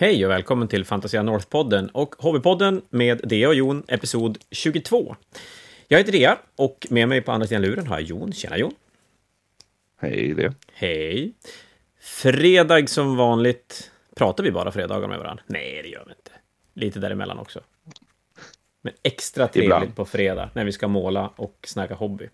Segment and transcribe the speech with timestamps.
[0.00, 5.16] Hej och välkommen till Fantasia North-podden och Hobbypodden med Dea och Jon, episod 22.
[5.88, 8.32] Jag heter Dea och med mig på andra sidan luren har jag Jon.
[8.32, 8.74] Tjena Jon!
[10.00, 10.54] Hej det.
[10.72, 11.32] Hej!
[12.00, 13.90] Fredag som vanligt.
[14.16, 15.42] Pratar vi bara fredagar med varandra?
[15.46, 16.30] Nej, det gör vi inte.
[16.74, 17.60] Lite däremellan också.
[18.82, 19.96] Men extra trevligt Ibland.
[19.96, 22.28] på fredag när vi ska måla och snacka hobby.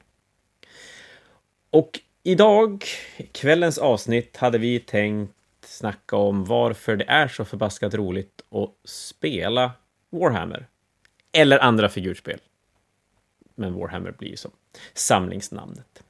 [1.71, 2.85] Och idag,
[3.33, 5.36] kvällens avsnitt, hade vi tänkt
[5.77, 9.73] snacka om varför det är så förbaskat roligt att spela
[10.11, 10.67] Warhammer.
[11.33, 12.41] Eller andra figurspel.
[13.55, 14.51] Men Warhammer blir ju som
[14.95, 16.03] samlingsnamnet.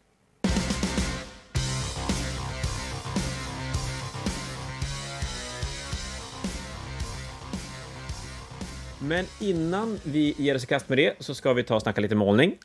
[9.00, 12.00] Men innan vi ger oss i kast med det så ska vi ta och snacka
[12.00, 12.58] lite målning.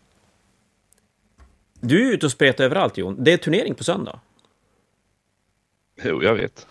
[1.80, 3.24] Du är ute och spretar överallt, Jon.
[3.24, 4.20] Det är turnering på söndag.
[6.04, 6.68] Jo, jag vet.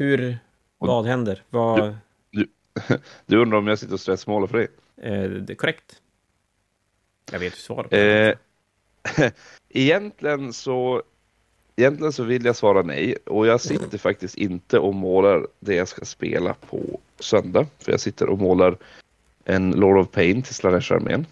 [0.00, 0.38] Hur...
[0.78, 1.42] Vad händer?
[1.50, 1.96] Vad...
[3.26, 4.68] Du undrar om jag sitter och stressmålar för dig?
[4.96, 6.02] Eh, det är korrekt.
[7.32, 7.92] Jag vet ju svaret.
[7.92, 9.30] Eh,
[9.68, 11.02] egentligen så
[11.76, 15.88] Egentligen så vill jag svara nej och jag sitter faktiskt inte och målar det jag
[15.88, 17.66] ska spela på söndag.
[17.78, 18.76] För jag sitter och målar
[19.44, 21.26] en Lord of Pain till Slanesh-armén.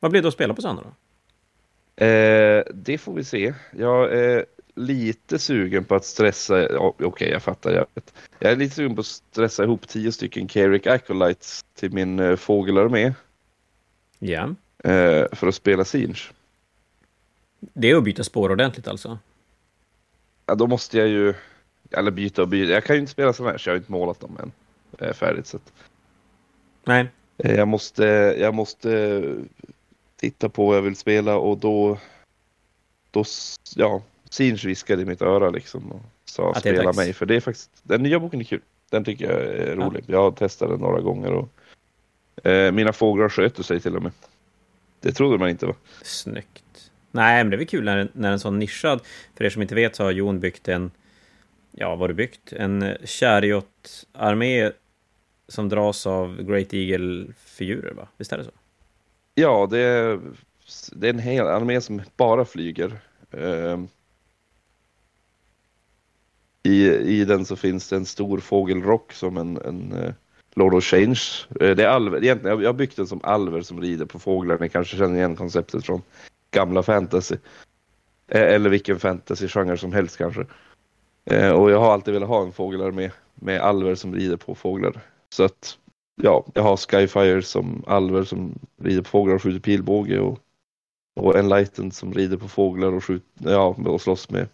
[0.00, 2.04] Vad blir det att spela på söndag då?
[2.04, 3.54] Eh, det får vi se.
[3.70, 8.14] Jag är lite sugen på att stressa, okej jag fattar, jag vet.
[8.38, 12.36] Jag är lite sugen på att stressa ihop tio stycken Carrick Acolytes till min eh,
[12.36, 13.14] fågelarmé
[14.18, 14.54] Ja.
[14.84, 16.32] eh, för att spela Siege.
[17.60, 19.18] Det är att byta spår ordentligt alltså.
[20.46, 21.34] Ja, då måste jag ju,
[21.90, 22.72] eller byta och byta.
[22.72, 24.52] Jag kan ju inte spela sådana här, så jag har inte målat dem än.
[24.98, 25.46] Eh, färdigt.
[25.46, 25.72] Så att,
[26.84, 27.06] Nej.
[27.38, 28.04] eh, jag, måste,
[28.38, 29.22] jag måste
[30.16, 31.98] titta på vad jag vill spela och då,
[33.10, 33.24] då
[33.76, 34.02] ja,
[34.32, 36.96] Siege viskade i mitt öra liksom och sa spela dags.
[36.96, 37.12] mig.
[37.12, 38.60] För det är faktiskt, den nya boken är kul.
[38.90, 39.74] Den tycker jag är Ja.
[39.86, 40.04] rolig.
[40.06, 41.48] Jag har testat den några gånger och
[42.46, 44.12] eh, mina fåglar sköter sig till och med.
[45.00, 45.74] Det trodde man inte va?
[46.02, 46.90] Snyggt.
[47.10, 49.00] Nej, men det är väl kul när, när en sån nischad...
[49.36, 50.90] För er som inte vet så har Jon byggt en...
[51.70, 52.52] Ja, vad har du byggt?
[52.52, 54.72] En eh, Chariot-armé
[55.48, 58.08] som dras av Great Eagle-figurer, va?
[58.16, 58.50] Visst är det så?
[59.34, 60.20] Ja, det är,
[60.92, 62.92] det är en hel armé som bara flyger.
[63.30, 63.88] Ehm,
[66.62, 70.14] i, I den så finns det en stor fågelrock som en, en eh,
[70.54, 71.20] Lord of Change.
[71.60, 74.18] Eh, det är alver, egentligen, jag jag har byggt den som alver som rider på
[74.18, 74.58] fåglar.
[74.58, 76.02] Ni kanske känner igen konceptet från
[76.50, 77.36] gamla fantasy.
[78.28, 80.46] Eh, eller vilken fantasygenre som helst kanske.
[81.54, 85.00] Och jag har alltid velat ha en fågelarmé med alver som rider på fåglar.
[85.28, 85.78] Så att
[86.22, 90.38] ja, jag har Skyfire som alver som rider på fåglar och skjuter pilbåge och,
[91.16, 94.48] och Enlightened som rider på fåglar och, skjuter, ja, och slåss med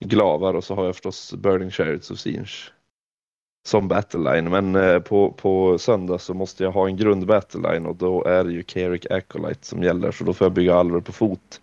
[0.00, 2.72] glavar och så har jag förstås Burning Chariots och Siege
[3.66, 4.50] som battleline.
[4.50, 8.44] Men eh, på, på söndag så måste jag ha en grund battleline och då är
[8.44, 11.60] det ju Carrick Acolyte som gäller så då får jag bygga alver på fot.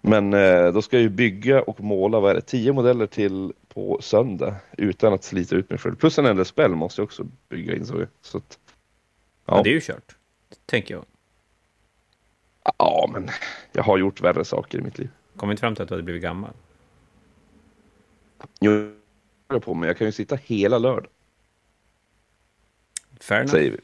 [0.00, 3.52] Men eh, då ska jag ju bygga och måla, vad är det, tio modeller till
[3.68, 5.96] på söndag utan att slita ut mig själv.
[5.96, 8.06] Plus en enda spel måste jag också bygga in så.
[8.22, 8.58] så att,
[9.46, 9.56] Ja.
[9.56, 9.62] ja.
[9.62, 10.16] det är ju kört.
[10.66, 11.04] Tänker jag.
[12.78, 13.28] ja, men
[13.72, 15.08] jag har gjort värre saker i mitt liv.
[15.36, 16.50] Kom inte fram till att du hade blivit gammal.
[18.60, 18.92] Jo,
[19.60, 19.86] på mig.
[19.86, 21.10] Jag kan ju sitta hela lördag,
[23.20, 23.50] Fair enough.
[23.52, 23.78] säger vi.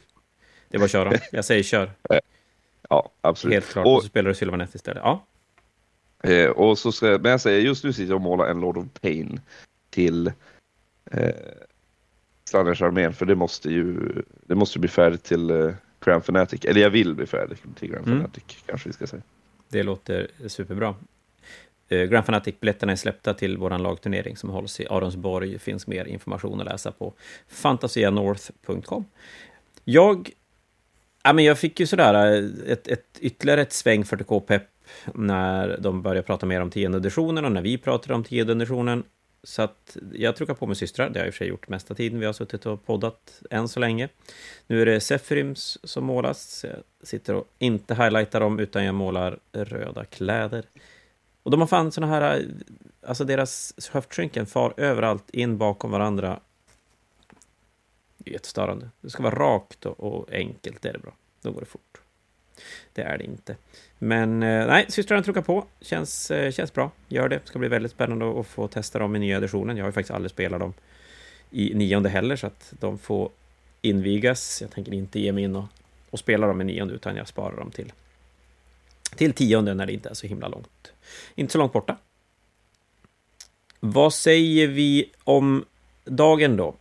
[0.68, 1.12] Det var köra.
[1.32, 1.90] Jag säger kör.
[2.88, 3.54] Ja, absolut.
[3.54, 3.86] Helt klart.
[3.86, 5.02] Och, Och, så spelar du Sylvanet istället.
[5.04, 5.26] Ja.
[6.22, 8.76] eh, och så ska, men jag säger, just nu sitter jag och målar en Lord
[8.76, 9.40] of Pain
[9.90, 10.26] till
[11.10, 11.30] eh,
[12.44, 13.98] Slanners-armén, för det måste ju
[14.46, 15.74] det måste bli färdigt till eh,
[16.04, 16.64] Grand Fanatic.
[16.64, 18.18] Eller jag vill bli färdig till Grand Mm.
[18.18, 19.22] Fanatic, kanske vi ska säga.
[19.68, 20.94] Det låter superbra.
[21.92, 25.52] Eh, Grand Fanatic-biljetterna är släppta till vår lagturnering som hålls i Aronsborg.
[25.52, 27.14] Det finns mer information att läsa på
[27.48, 29.04] fantasianorth.com.
[29.84, 30.30] Jag,
[31.22, 34.62] ja, men jag fick ju sådär eh, ett, ett, ytterligare ett sväng 40k-pepp
[35.14, 39.04] när de började prata mer om tionde editionen och när vi pratade om tionde editionen.
[39.44, 41.68] Så att jag truckar på med systrar, det har jag i och för sig gjort
[41.68, 42.20] mesta tiden.
[42.20, 44.08] Vi har suttit och poddat än så länge.
[44.66, 46.50] Nu är det Sefrims som målas.
[46.50, 50.64] Så Jag sitter och inte highlightar dem, utan jag målar röda kläder.
[51.42, 52.48] Och de har fan såna här,
[53.06, 56.40] alltså deras höftskynken far överallt in bakom varandra.
[58.18, 58.90] Det är jättestörande.
[59.00, 61.12] Det ska vara rakt och, och enkelt, det är det bra.
[61.42, 62.00] Då går det fort.
[62.92, 63.56] Det är det inte.
[63.98, 65.64] Men eh, nej, systrarna truckar på.
[65.80, 66.90] Känns, eh, känns bra.
[67.08, 67.40] Gör det.
[67.44, 69.76] Ska bli väldigt spännande att få testa dem i nya editionen.
[69.76, 70.74] Jag har ju faktiskt aldrig spelat dem
[71.50, 73.30] i nionde heller, så att de får
[73.82, 74.62] invigas.
[74.62, 75.64] Jag tänker inte ge mig in och,
[76.10, 77.92] och spela dem i nionde, utan jag sparar dem till,
[79.16, 80.91] till tionde när det inte är så himla långt.
[81.34, 81.96] Inte så långt borta.
[83.80, 85.64] Vad säger vi om
[86.04, 86.74] dagen då.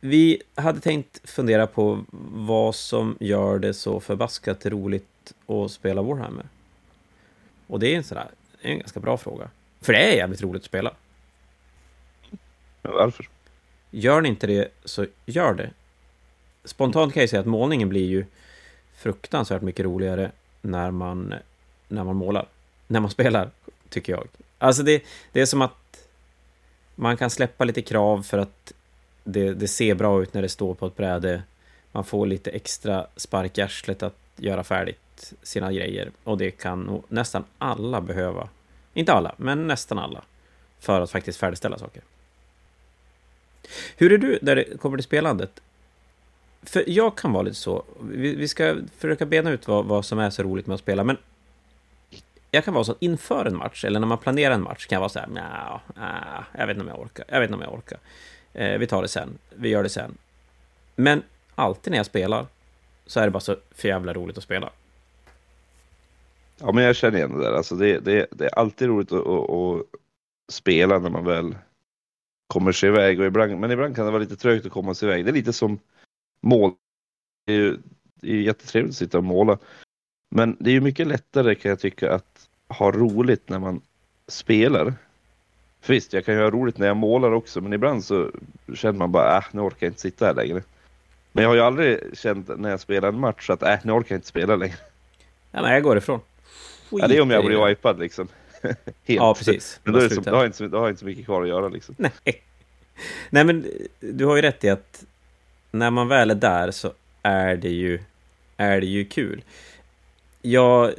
[0.00, 6.46] Vi hade tänkt fundera på vad som gör det så förbaskat roligt att spela Warhammer.
[7.66, 8.28] Och det är en, sådär,
[8.60, 9.50] en ganska bra fråga.
[9.80, 10.94] För det är jävligt roligt att spela.
[12.82, 13.28] Varför?
[13.90, 15.70] Gör ni inte det, så gör det.
[16.64, 18.24] Spontant kan jag säga att målningen blir ju
[18.96, 20.30] fruktansvärt mycket roligare
[20.60, 21.34] när man,
[21.88, 22.46] när man målar.
[22.86, 23.50] När man spelar,
[23.92, 24.28] tycker jag.
[24.58, 25.02] Alltså det,
[25.32, 26.08] det är som att
[26.94, 28.72] man kan släppa lite krav för att
[29.24, 31.42] det, det ser bra ut när det står på ett bräde.
[31.92, 36.10] Man får lite extra spark i arslet att göra färdigt sina grejer.
[36.24, 38.48] Och det kan nog nästan alla behöva.
[38.94, 40.22] Inte alla, men nästan alla.
[40.80, 42.02] För att faktiskt färdigställa saker.
[43.96, 45.60] Hur är du när det kommer till spelandet?
[46.62, 47.84] För jag kan vara lite så.
[48.00, 51.04] Vi, vi ska försöka bena ut vad, vad som är så roligt med att spela,
[51.04, 51.16] men
[52.54, 54.96] jag kan vara så att inför en match, eller när man planerar en match, kan
[54.96, 57.56] jag vara så här, nja, äh, jag vet inte om jag orkar, jag vet inte
[57.56, 57.98] om jag orkar.
[58.52, 60.18] Eh, vi tar det sen, vi gör det sen.
[60.96, 61.22] Men
[61.54, 62.46] alltid när jag spelar
[63.06, 64.70] så är det bara så för jävla roligt att spela.
[66.60, 67.52] Ja, men jag känner igen det där.
[67.52, 69.86] Alltså det, det, det är alltid roligt att, att, att
[70.52, 71.54] spela när man väl
[72.46, 73.20] kommer sig iväg.
[73.20, 75.24] Och ibland, men ibland kan det vara lite trögt att komma sig iväg.
[75.24, 75.78] Det är lite som
[76.42, 76.72] mål.
[77.46, 77.78] Det är ju
[78.14, 79.58] det är jättetrevligt att sitta och måla.
[80.34, 83.80] Men det är ju mycket lättare kan jag tycka att ha roligt när man
[84.28, 84.94] spelar.
[85.80, 88.30] För visst, jag kan ju ha roligt när jag målar också, men ibland så
[88.74, 90.62] känner man bara, äh, nu orkar jag inte sitta här längre.
[91.32, 94.14] Men jag har ju aldrig känt när jag spelar en match att, äh, nu orkar
[94.14, 94.76] jag inte spela längre.
[95.50, 96.20] Ja, nej, jag går ifrån.
[96.90, 98.28] Skit ja, det är om jag blir wipad liksom.
[98.62, 98.76] Helt.
[99.06, 99.80] Ja, precis.
[99.84, 101.24] Men då, är det som, då, har jag inte, då har jag inte så mycket
[101.24, 101.94] kvar att göra liksom.
[101.98, 102.12] Nej.
[103.30, 103.66] Nej, men
[104.00, 105.04] du har ju rätt i att
[105.70, 106.92] när man väl är där så
[107.22, 108.00] är det ju,
[108.56, 109.42] är det ju kul.
[110.42, 110.92] Jag,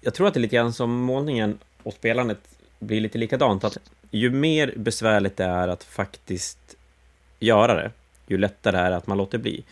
[0.00, 2.38] jag tror att det är lite grann som målningen och spelandet
[2.78, 3.64] blir lite likadant.
[3.64, 3.78] Att
[4.10, 6.76] ju mer besvärligt det är att faktiskt
[7.40, 7.90] göra det,
[8.26, 9.64] ju lättare är det att man låter bli.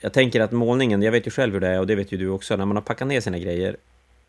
[0.00, 2.16] Jag tänker att målningen, jag vet ju själv hur det är och det vet ju
[2.16, 3.76] du också, när man har packat ner sina grejer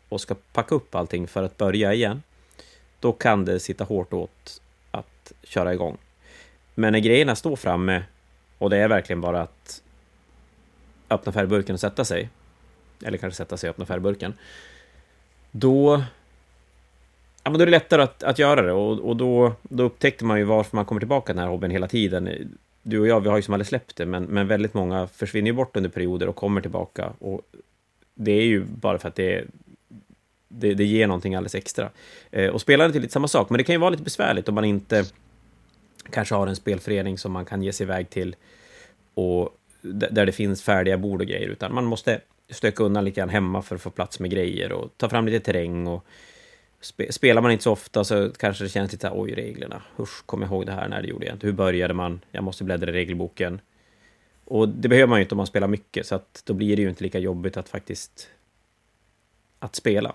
[0.08, 2.22] och ska packa upp allting för att börja igen,
[3.00, 4.60] då kan det sitta hårt åt
[4.90, 5.98] att köra igång.
[6.74, 8.02] Men när grejerna står framme
[8.58, 9.82] och det är verkligen bara att
[11.10, 12.28] öppna färgburken och sätta sig,
[13.04, 14.34] eller kanske sätta sig och öppna färgburken,
[15.50, 16.02] då
[17.42, 20.24] Ja, men då är det lättare att, att göra det och, och då, då upptäckte
[20.24, 22.50] man ju varför man kommer tillbaka till den här hobbyn hela tiden.
[22.82, 25.50] Du och jag, vi har ju som aldrig släppt det, men, men väldigt många försvinner
[25.50, 27.12] ju bort under perioder och kommer tillbaka.
[27.18, 27.40] Och
[28.14, 29.44] det är ju bara för att det,
[30.48, 31.90] det, det ger någonting alldeles extra.
[32.30, 34.54] Eh, och spelandet är lite samma sak, men det kan ju vara lite besvärligt om
[34.54, 35.04] man inte
[36.10, 38.36] kanske har en spelförening som man kan ge sig iväg till
[39.14, 42.20] och där det finns färdiga bord och grejer, utan man måste
[42.50, 45.44] stöka undan lite grann hemma för att få plats med grejer och ta fram lite
[45.44, 46.04] terräng och
[47.10, 49.82] Spelar man inte så ofta så kanske det känns lite oj, reglerna.
[49.98, 50.88] Usch, kommer jag ihåg det här?
[50.88, 51.46] när det gjorde jag inte.
[51.46, 52.20] Hur började man?
[52.30, 53.60] Jag måste bläddra i regelboken.
[54.44, 56.82] Och det behöver man ju inte om man spelar mycket, så att då blir det
[56.82, 58.28] ju inte lika jobbigt att faktiskt
[59.58, 60.14] att spela.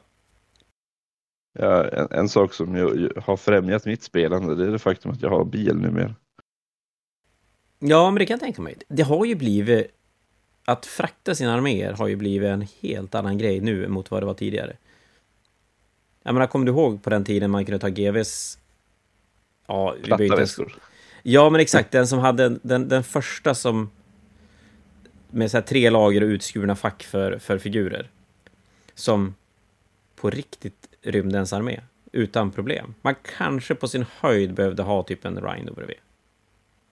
[1.59, 5.21] Ja, en, en sak som ju, har främjat mitt spelande, det är det faktum att
[5.21, 6.15] jag har bil numera.
[7.79, 8.75] Ja, men det kan jag tänka mig.
[8.87, 9.91] Det har ju blivit...
[10.65, 14.25] Att frakta sina arméer har ju blivit en helt annan grej nu mot vad det
[14.25, 14.77] var tidigare.
[16.23, 18.57] Jag menar, kommer du ihåg på den tiden man kunde ta GVs...
[19.67, 20.75] Ja, Platta väskor.
[21.23, 21.91] Ja, men exakt.
[21.91, 23.89] Den som hade den, den första som...
[25.29, 28.09] Med så tre lager och utskurna fack för, för figurer.
[28.93, 29.35] Som
[30.15, 31.81] på riktigt rymde ens armé.
[32.11, 32.93] Utan problem.
[33.01, 35.97] Man kanske på sin höjd behövde ha typ en Rhino bredvid.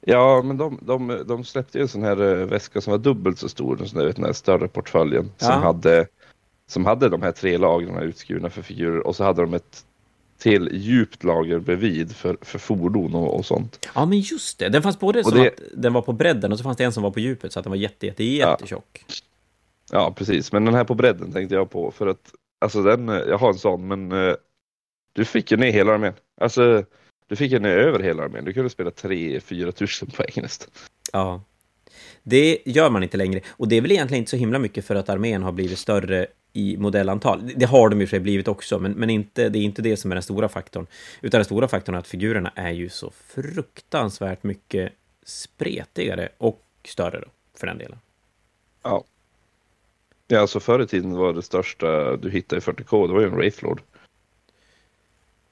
[0.06, 3.40] Ja, men de, de, de släppte ju en sån här eh, väska som var dubbelt
[3.40, 5.32] så stor, en sån där, den här större portföljen.
[5.38, 5.46] Ja.
[5.46, 6.08] Som hade
[6.68, 9.86] som hade de här tre lagren utskurna för figurer och så hade de ett
[10.38, 13.90] till djupt lager bredvid för, för fordon och, och sånt.
[13.96, 14.70] Ja, men just det.
[14.70, 15.48] Den fanns både så det...
[15.48, 17.60] att den var på bredden och så fanns det en som var på djupet så
[17.60, 19.06] att den var jätte, jätte, jättetjock.
[19.08, 19.14] Ja.
[19.92, 20.52] ja, precis.
[20.52, 23.58] Men den här på bredden tänkte jag på för att alltså den, jag har en
[23.58, 24.36] sån, men uh,
[25.14, 26.14] du fick ju ner hela armén.
[26.42, 26.84] Alltså,
[27.28, 28.46] du fick ju ner över hela armén.
[28.46, 30.70] Du kunde spela 3-4 tusen poäng nästan.
[31.12, 31.42] Ja.
[32.24, 33.42] Det gör man inte längre.
[33.50, 36.28] Och det är väl egentligen inte så himla mycket för att armén har blivit större
[36.54, 37.52] i modellantal.
[37.56, 39.98] Det har de och för sig blivit också, men, men inte, det är inte det
[39.98, 40.88] som är den stora faktorn.
[41.22, 47.20] Utan den stora faktorn är att figurerna är ju så fruktansvärt mycket spretigare och större
[47.20, 47.28] då,
[47.58, 47.98] för den delen.
[48.84, 49.04] Ja.
[50.28, 53.28] Ja, alltså förr i tiden var det största du hittade i 40K, det var ju
[53.28, 53.82] en Wraithlord.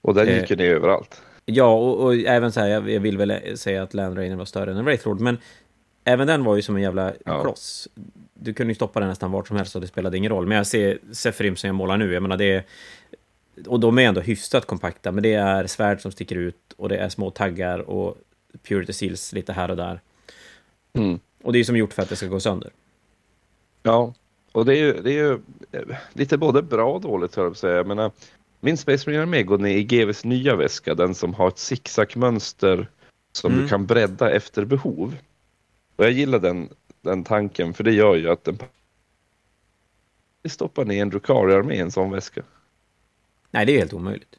[0.01, 1.21] Och den gick ju ner överallt.
[1.45, 4.71] Ja, och, och, även så här, jag, vill väl säga att Land Rainer var större
[4.71, 5.37] än en Wraithlord, men
[6.03, 7.41] även den var ju som en jävla ja.
[7.41, 7.87] kloss
[8.43, 10.45] du kunde ju stoppa den nästan vart som helst och det spelade ingen roll.
[10.45, 12.63] Men jag ser Seferim som jag målar nu, jag menar det är...
[13.67, 16.97] Och de är ändå hyfsat kompakta, men det är svärd som sticker ut och det
[16.97, 18.17] är små taggar och
[18.67, 20.01] Purity Seals lite här och där.
[20.93, 21.19] Mm.
[21.43, 22.71] Och det är som gjort för att det ska gå sönder.
[23.83, 24.13] Ja,
[24.51, 25.39] och det är ju, det är ju
[25.71, 27.75] eh, lite både bra och dåligt, höll jag på att säga.
[27.75, 28.11] Jag menar,
[28.61, 32.87] min Space Marine Armé går ner i GVs nya väska, den som har ett zigzagmönster
[33.31, 33.63] som Mm.
[33.63, 35.15] du kan bredda efter behov.
[35.95, 36.69] Och jag gillar den,
[37.01, 38.57] den tanken, för det gör ju att den
[40.43, 42.41] vi stoppar ner en Drukari-armé i en sån väska.
[43.51, 44.35] Nej, det är helt omöjligt.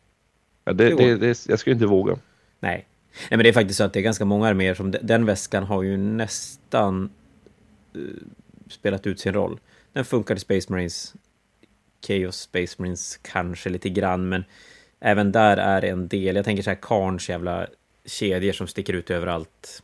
[0.64, 2.12] Ja, det, Det det, jag skulle inte våga.
[2.60, 2.86] Nej.
[3.20, 4.90] Nej, men det är faktiskt så att det är ganska många arméer som...
[5.02, 7.10] Den väskan har ju nästan
[7.94, 8.00] eh,
[8.68, 9.60] spelat ut sin roll.
[9.92, 11.14] Den funkar i Space Marines.
[12.06, 14.44] Chaos Space Marines kanske lite grann, men
[15.00, 16.36] även där är en del.
[16.36, 17.66] Jag tänker så här Karns jävla
[18.04, 19.82] kedjor som sticker ut överallt.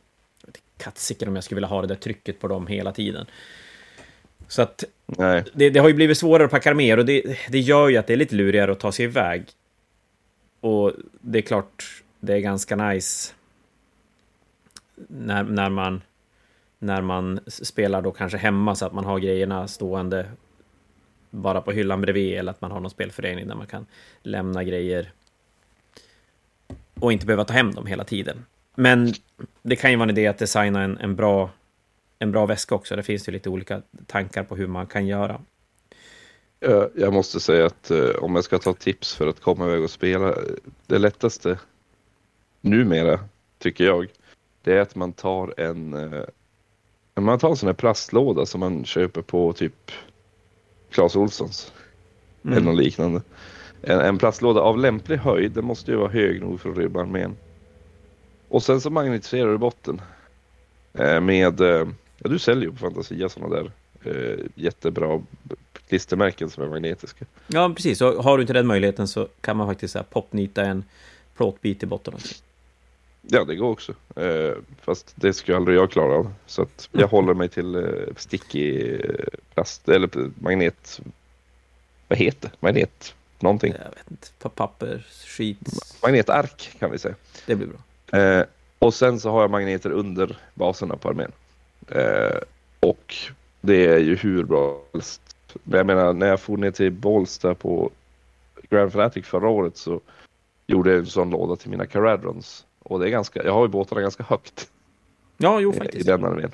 [0.77, 3.25] Katsiken om jag skulle vilja ha det där trycket på dem hela tiden.
[4.47, 4.83] Så att
[5.53, 8.07] det, det har ju blivit svårare att packa arméer och det, det gör ju att
[8.07, 9.45] det är lite lurigare att ta sig iväg.
[10.59, 13.33] Och det är klart, det är ganska nice
[15.07, 16.01] när, när, man,
[16.79, 20.31] när man spelar då kanske hemma så att man har grejerna stående
[21.29, 23.85] vara på hyllan bredvid eller att man har någon spelförening där man kan
[24.23, 25.11] lämna grejer
[26.99, 28.45] och inte behöva ta hem dem hela tiden.
[28.75, 29.13] Men
[29.61, 31.49] det kan ju vara en idé att designa en, en, bra,
[32.19, 32.95] en bra väska också.
[32.95, 35.41] Det finns ju lite olika tankar på hur man kan göra.
[36.95, 39.91] jag, måste säga att eh, om jag ska ta tips för att komma iväg och
[39.91, 40.35] spela,
[40.87, 41.59] det lättaste
[42.61, 43.19] numera,
[43.57, 44.07] tycker jag,
[44.63, 46.23] det är att man tar en eh,
[47.15, 49.91] man tar en sån här plastlåda som man köper på typ
[50.91, 52.63] Clas eller Mm.
[52.63, 53.21] något liknande.
[53.81, 57.01] En, en plastlåda av lämplig höjd, den måste ju vara hög nog för att rymma
[57.01, 57.37] armén.
[58.49, 60.01] Och sen så magnetiserar du botten
[60.93, 63.71] eh, med, eh, ja du säljer ju på Fantasia sådana där
[64.03, 65.21] eh, jättebra
[65.87, 67.25] klistermärken som är magnetiska.
[67.47, 67.97] Ja, precis.
[67.97, 70.83] Så har du inte den möjligheten så kan man faktiskt så här, popnita en
[71.37, 72.13] plåtbit i botten.
[72.13, 72.35] Också.
[73.31, 73.93] Ja, det går också.
[74.15, 76.33] Eh, fast det skulle aldrig jag klara av.
[76.45, 77.83] Så att jag håller mig till eh,
[78.15, 80.09] sticky eh, plast, eller
[80.39, 80.99] magnet...
[82.07, 82.51] Vad heter?
[82.59, 83.15] Magnet...
[83.39, 83.73] Någonting.
[83.77, 84.27] Jag vet inte.
[84.39, 85.57] Pa- Papper, skit.
[86.03, 87.15] Magnetark kan vi säga.
[87.45, 88.19] Det blir bra.
[88.19, 88.45] Eh,
[88.79, 91.31] och sen så har jag magneter under baserna på armén.
[91.87, 92.37] Eh,
[92.79, 93.15] och
[93.61, 95.21] det är ju hur bra helst.
[95.63, 97.89] Jag menar, när jag for ner till Bålsta på
[98.69, 100.01] Grand Fanatic förra året så
[100.67, 102.65] gjorde jag en sån låda till mina Caradrons.
[102.79, 104.69] Och det är ganska, jag har ju båtarna ganska högt.
[105.37, 106.05] Ja, jo eh, i faktiskt.
[106.05, 106.51] den armén.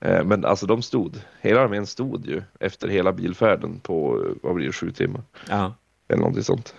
[0.00, 4.66] Eh, Men alltså de stod, hela armén stod ju efter hela bilfärden på, vad blir
[4.66, 5.22] det, sju timmar?
[5.48, 5.74] Ja.
[6.08, 6.74] Eller någonting sånt.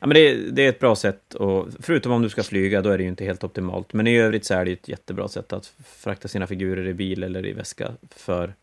[0.00, 2.90] Ja, men det, det är ett bra sätt, och förutom om du ska flyga, då
[2.90, 3.92] är det ju inte helt optimalt.
[3.92, 6.94] Men i övrigt så är det ju ett jättebra sätt att frakta sina figurer i
[6.94, 8.54] bil eller i väska, för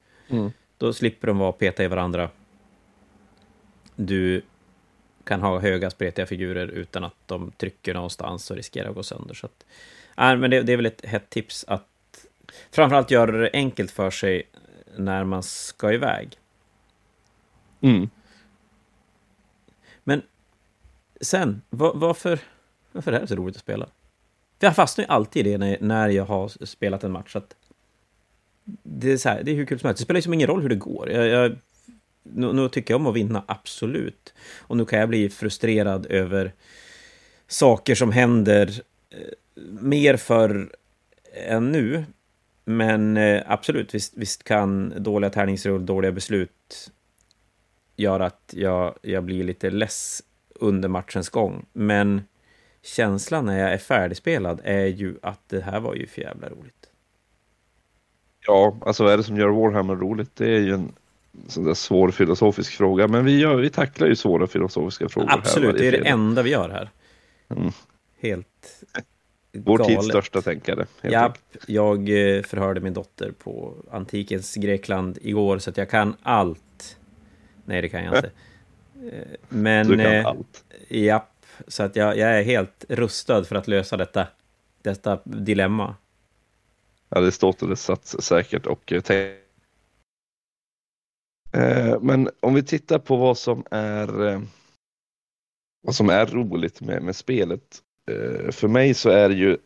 [0.77, 2.29] då slipper de vara och peta i varandra.
[3.96, 4.41] Du
[5.27, 9.34] kan ha höga spretiga figurer utan att de trycker någonstans och riskerar att gå sönder.
[9.34, 9.65] Så att,
[10.17, 12.27] nej, men det, det är väl ett hett tips att
[12.72, 14.43] framförallt göra det enkelt för sig
[14.98, 16.38] när man ska iväg.
[17.81, 18.10] Mm.
[20.03, 20.22] Men
[21.22, 22.39] sen, va- varför,
[22.91, 23.86] varför är det så roligt att spela?
[24.60, 27.36] För jag fastnar ju alltid i det när, när jag har spelat en match.
[27.36, 27.55] Att
[28.84, 30.00] det, är så här, det är hur kul som helst.
[30.00, 31.12] Det spelar ju som ingen roll hur det går.
[31.12, 31.55] Jag, jag,
[32.34, 34.34] nu, nu tycker jag om att vinna, absolut.
[34.60, 36.53] Och nu kan jag bli frustrerad över
[37.48, 39.19] saker som händer eh,
[39.81, 40.75] mer för
[41.34, 42.05] än nu.
[42.65, 46.91] Men eh, absolut, visst, visst kan dåliga tärningsrull, dåliga beslut
[47.96, 50.24] göra att jag, jag blir lite less
[50.55, 51.65] under matchens gång.
[51.74, 52.22] Men
[52.81, 56.89] känslan när jag är färdigspelad är ju att det här var ju för jävla roligt.
[58.48, 60.36] Ja, alltså vad är det som gör Warhammer roligt?
[60.36, 60.91] Det är ju en
[61.48, 63.08] sån där svår filosofisk fråga.
[63.08, 66.41] Men vi, gör, vi tacklar ju svåra filosofiska frågor Absolut, här det är det enda
[66.41, 66.89] vi gör här.
[67.50, 67.72] Mm.
[68.22, 68.84] Helt
[69.51, 70.06] Vår tids galet.
[70.06, 70.86] största tänkare.
[71.01, 71.34] Ja,
[71.67, 76.98] jag eh, förhörde min dotter på antikens Grekland igår, så att jag kan allt.
[77.65, 78.32] Nej, det kan jag inte.
[79.12, 80.63] Eh, Men, Du kan eh, allt.
[80.89, 84.27] japp, så att jag, jag är helt rustad för att lösa detta,
[84.82, 85.96] detta dilemma.
[87.10, 89.32] Aristoteles satt säkert och tänk- eh,
[91.51, 94.42] Eh, men om vi tittar på vad som är eh,
[95.82, 97.84] vad som är roligt med, med spelet.
[98.12, 99.58] Eh, för mig så är det ju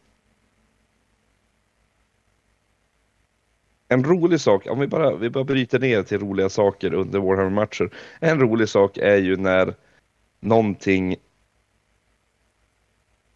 [3.88, 7.90] en rolig sak, om vi bara, vi bara bryter ner till roliga saker under Warhammer-matcher.
[8.20, 9.76] En rolig sak är ju när
[10.40, 11.16] någonting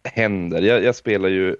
[0.04, 0.62] händer.
[0.62, 1.56] Jag, jag spelar ju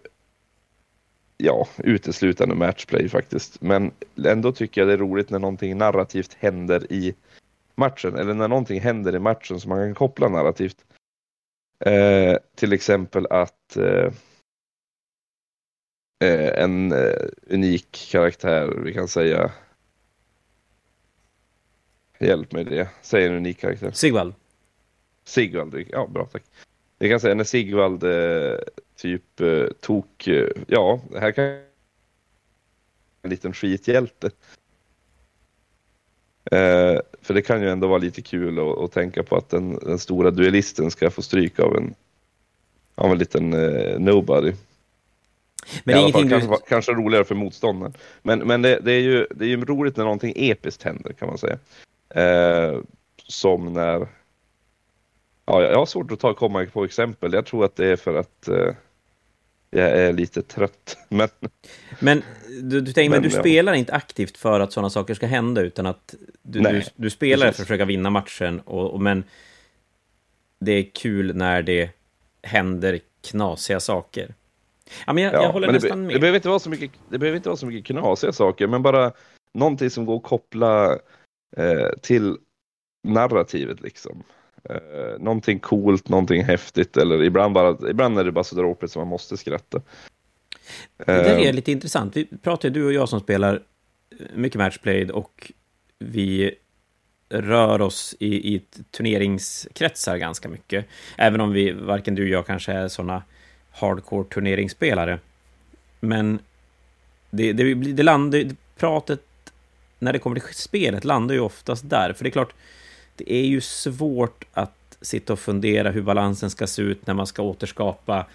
[1.37, 3.61] ja, uteslutande matchplay faktiskt.
[3.61, 3.93] Men
[4.25, 7.15] ändå tycker jag det är roligt när någonting narrativt händer i
[7.75, 8.17] matchen.
[8.17, 10.85] Eller när någonting händer i matchen som man kan koppla narrativt.
[11.81, 14.13] Eh, till exempel att eh,
[16.25, 19.53] eh, en eh, unik karaktär, vi kan säga.
[22.21, 22.89] Hjälp mig det.
[23.03, 23.91] Säg en unik karaktär.
[23.91, 24.35] Sigvald.
[25.25, 26.43] Sigvald, ja bra tack.
[26.99, 28.59] Vi kan säga när Sigvald eh,
[28.97, 31.45] typ eh, tok, eh, ja, här kan
[33.23, 34.31] en liten skithjälte.
[36.51, 39.79] Eh, för det kan ju ändå vara lite kul att, att tänka på att den,
[39.79, 41.95] den, stora duellisten ska få stryk av en,
[42.95, 44.53] av en liten eh, nobody.
[45.85, 46.47] Men är ingenting fall, du...
[46.47, 47.95] kanske, kanske roligare för motståndaren.
[48.23, 51.29] Men, men det, det, är ju, det är ju roligt när någonting episkt händer kan
[51.29, 51.59] man säga.
[52.11, 52.81] Eh,
[53.27, 54.09] som när...
[55.47, 57.33] Ja, jag har svårt att ta, komma på exempel.
[57.33, 58.75] Jag tror att det är för att eh,
[59.79, 60.99] jag är lite trött.
[61.09, 61.29] Men,
[62.01, 62.23] men
[62.63, 63.43] du, du, tänker, men, men du ja.
[63.43, 67.47] spelar inte aktivt för att sådana saker ska hända, utan att du, du, du spelar
[67.47, 67.57] Precis.
[67.57, 69.25] för att försöka vinna matchen, och, och, men
[70.61, 71.91] det är kul när det
[72.43, 74.35] händer knasiga saker.
[75.07, 76.15] Ja, men jag, ja, jag håller men nästan det, med.
[76.15, 78.83] Det behöver, inte vara så mycket, det behöver inte vara så mycket knasiga saker, men
[78.83, 79.13] bara
[79.55, 80.99] någonting som går att koppla
[81.57, 82.37] eh, till
[83.09, 84.23] narrativet liksom.
[84.71, 89.01] Eh, någonting coolt, någonting häftigt eller ibland, bara, ibland är det bara så dråpligt som
[89.01, 89.83] man måste skratta.
[90.97, 92.17] Det där är eh, lite intressant.
[92.17, 93.63] Vi pratar du och jag som spelar
[94.35, 95.53] mycket matchplayed och
[95.99, 96.55] vi
[97.29, 100.87] rör oss i, i turneringskretsar ganska mycket.
[101.19, 103.23] Även om vi, varken du och jag kanske är sådana
[103.71, 105.19] hardcore turneringsspelare.
[106.01, 106.39] Men
[107.31, 108.45] det, det, det landar,
[108.77, 109.21] pratet
[109.99, 112.13] när det kommer till spelet landar ju oftast där.
[112.13, 112.55] För det är klart,
[113.17, 117.27] det är ju svårt att sitta och fundera hur balansen ska se ut när man
[117.27, 118.27] ska återskapa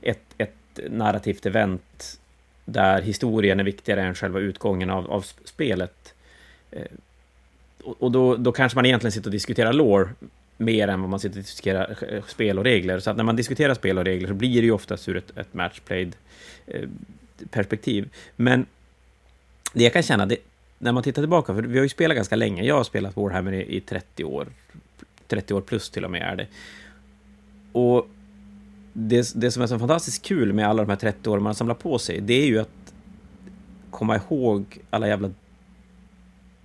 [0.00, 2.18] ett, ett narrativt event
[2.64, 6.14] där historien är viktigare än själva utgången av, av spelet.
[6.70, 6.82] Eh,
[7.82, 10.08] och då, då kanske man egentligen sitter och diskuterar lore
[10.56, 12.98] mer än vad man sitter och diskuterar eh, spel och regler.
[12.98, 15.36] Så att när man diskuterar spel och regler så blir det ju oftast ur ett,
[15.36, 16.16] ett matchplayed
[16.66, 16.88] eh,
[17.50, 18.08] perspektiv.
[18.36, 18.66] Men
[19.72, 20.36] det jag kan känna, det,
[20.78, 22.64] när man tittar tillbaka, för vi har ju spelat ganska länge.
[22.64, 24.46] Jag har spelat Warhammer i, i 30 år.
[25.26, 26.46] 30 år plus till och med är det.
[27.72, 28.08] Och
[28.92, 31.74] det, det som är så fantastiskt kul med alla de här 30 åren man samlar
[31.74, 32.94] på sig, det är ju att
[33.90, 35.30] komma ihåg alla jävla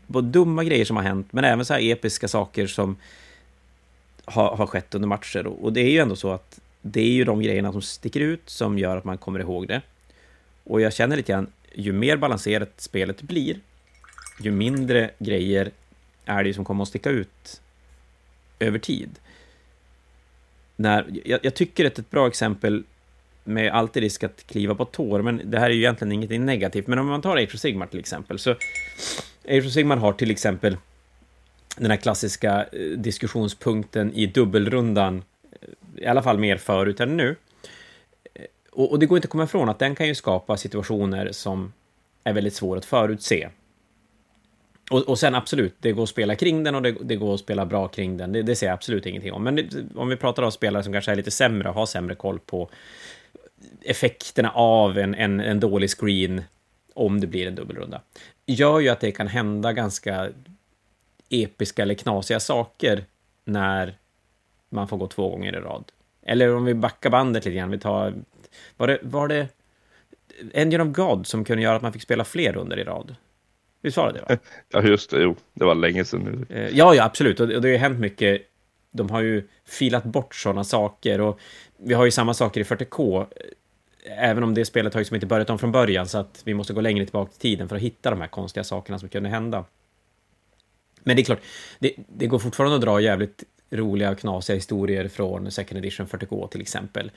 [0.07, 2.95] både dumma grejer som har hänt, men även så här episka saker som
[4.25, 5.47] har, har skett under matcher.
[5.47, 8.49] Och det är ju ändå så att det är ju de grejerna som sticker ut
[8.49, 9.81] som gör att man kommer ihåg det.
[10.63, 13.59] Och jag känner lite grann, ju mer balanserat spelet blir,
[14.39, 15.71] ju mindre grejer
[16.25, 17.61] är det som kommer att sticka ut
[18.59, 19.19] över tid.
[20.75, 22.83] När, jag, jag tycker att ett bra exempel
[23.43, 26.87] med alltid risk att kliva på tår, men det här är ju egentligen ingenting negativt,
[26.87, 28.51] men om man tar Age of Sigmar till exempel, så
[29.49, 30.77] Age of Sigmar har till exempel
[31.77, 35.23] den här klassiska eh, diskussionspunkten i dubbelrundan,
[35.61, 37.35] eh, i alla fall mer förut än nu.
[38.33, 41.31] Eh, och, och det går inte att komma ifrån att den kan ju skapa situationer
[41.31, 41.73] som
[42.23, 43.49] är väldigt svåra att förutse.
[44.93, 47.39] Och, och sen absolut, det går att spela kring den och det, det går att
[47.39, 48.31] spela bra kring den.
[48.31, 49.43] Det, det säger jag absolut ingenting om.
[49.43, 52.15] Men det, om vi pratar om spelare som kanske är lite sämre och har sämre
[52.15, 52.69] koll på
[53.81, 56.43] effekterna av en, en, en dålig screen
[56.93, 58.01] om det blir en dubbelrunda,
[58.45, 60.29] gör ju att det kan hända ganska
[61.29, 63.05] episka eller knasiga saker
[63.45, 63.97] när
[64.69, 65.83] man får gå två gånger i rad.
[66.21, 68.13] Eller om vi backar bandet lite grann, vi tar...
[68.77, 69.47] Var det, var det
[70.53, 73.15] Engine of God som kunde göra att man fick spela fler runder i rad?
[73.83, 74.21] Visst var det?
[74.29, 74.37] Va?
[74.69, 75.21] Ja, just det.
[75.21, 76.55] Jo, det var länge sedan nu.
[76.55, 77.39] Eh, ja, ja, absolut.
[77.39, 78.41] Och det har ju hänt mycket.
[78.91, 81.39] De har ju filat bort sådana saker och
[81.77, 83.27] vi har ju samma saker i 40K.
[84.05, 86.53] Även om det spelet har ju som inte börjat om från början så att vi
[86.53, 89.29] måste gå längre tillbaka i tiden för att hitta de här konstiga sakerna som kunde
[89.29, 89.65] hända.
[91.03, 91.41] Men det är klart,
[91.79, 96.47] det, det går fortfarande att dra jävligt roliga och knasiga historier från Second Edition 40K
[96.47, 97.11] till exempel.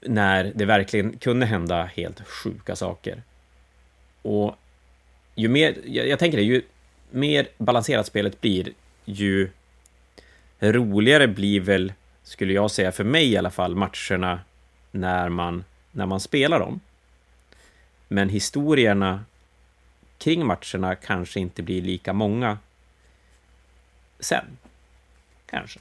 [0.00, 3.22] När det verkligen kunde hända helt sjuka saker.
[4.22, 4.56] Och
[5.34, 6.62] ju mer, jag, jag tänker det, ju
[7.10, 8.72] mer balanserat spelet blir,
[9.04, 9.50] ju
[10.60, 11.92] roligare blir väl,
[12.22, 14.40] skulle jag säga, för mig i alla fall, matcherna
[14.90, 16.80] när man, när man spelar dem.
[18.08, 19.24] Men historierna
[20.18, 22.58] kring matcherna kanske inte blir lika många
[24.18, 24.44] sen.
[25.46, 25.80] Kanske.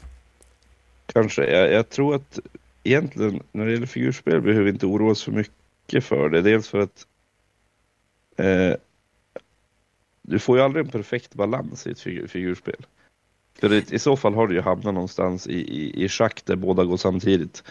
[1.06, 1.46] Kanske.
[1.46, 2.40] Jag, jag tror att
[2.84, 6.42] egentligen när det gäller figurspel behöver vi inte oroa oss för mycket för det.
[6.42, 7.08] Dels för att
[8.38, 8.74] eh,
[10.24, 12.86] du får ju aldrig en perfekt balans i ett figur, figurspel.
[13.60, 16.56] För det, I så fall har du ju hamnat någonstans i, i, i schack där
[16.56, 17.64] båda går samtidigt.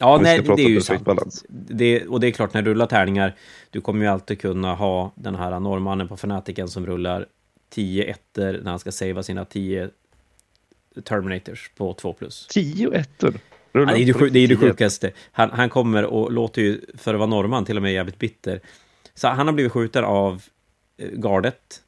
[0.00, 1.04] Ja, nej, det är ju sant.
[1.04, 1.44] Balans.
[1.48, 3.34] Det, och det är klart, när du rullar tärningar,
[3.70, 7.26] du kommer ju alltid kunna ha den här norrmannen på fanatiken som rullar
[7.70, 9.90] 10 ettor när han ska savea sina 10
[11.04, 12.46] Terminators på 2 plus.
[12.46, 13.34] 10 ettor?
[13.72, 15.12] Ja, det är ju det, är det sjukaste.
[15.32, 18.60] Han, han kommer och låter ju, för att vara norrman, till och med jävligt bitter.
[19.14, 20.42] Så han har blivit skjuten av
[21.12, 21.82] gardet.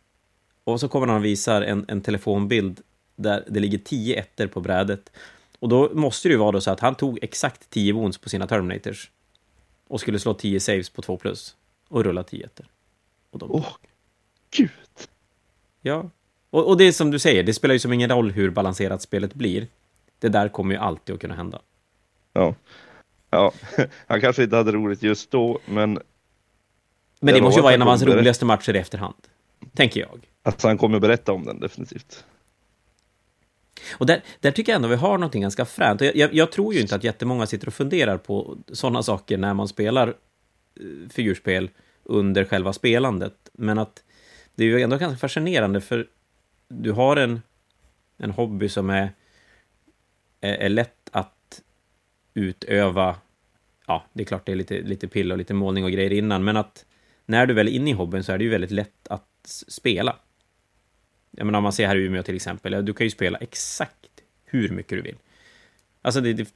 [0.64, 2.81] Och så kommer han och visar en, en telefonbild
[3.16, 5.12] där det ligger tio ettor på brädet.
[5.59, 8.29] Och då måste det ju vara då så att han tog exakt tio wounds på
[8.29, 9.11] sina Terminators.
[9.88, 11.57] Och skulle slå tio saves på två plus.
[11.88, 12.66] Och rulla tio ettor.
[13.31, 13.68] Åh, oh,
[14.57, 14.70] gud!
[15.83, 16.11] Ja.
[16.51, 19.03] Och, och det är som du säger, det spelar ju som ingen roll hur balanserat
[19.03, 19.66] spelet blir.
[20.18, 21.61] Det där kommer ju alltid att kunna hända.
[22.33, 22.55] Ja.
[23.31, 23.53] Ja,
[24.07, 25.98] han kanske inte hade roligt just då, men...
[27.22, 29.14] Men det måste ju vara en av hans roligaste matcher i efterhand.
[29.74, 30.28] Tänker jag.
[30.42, 32.24] Att han kommer berätta om den, definitivt.
[33.92, 36.00] Och där, där tycker jag ändå vi har något ganska fränt.
[36.00, 39.54] Jag, jag, jag, tror ju inte att jättemånga sitter och funderar på sådana saker när
[39.54, 41.70] man spelar uh, figurspel
[42.02, 43.35] under själva spelandet.
[43.52, 44.02] Men att
[44.54, 46.06] det är ju ändå ganska fascinerande, för
[46.68, 47.42] du har en,
[48.18, 49.12] en hobby som är,
[50.40, 51.62] är, är lätt att
[52.35, 53.16] utöva.
[53.87, 56.44] Ja, det är klart det är lite, lite pill och lite målning och grejer innan,
[56.44, 56.85] men att
[57.26, 59.28] när du väl är inne i hobbyn så är det ju väldigt lätt att
[59.68, 60.16] spela.
[61.30, 63.96] Jag menar, om man ser här i Umeå till exempel, du kan ju spela exakt
[64.44, 65.16] hur mycket du vill.
[66.02, 66.48] Alltså, det, det,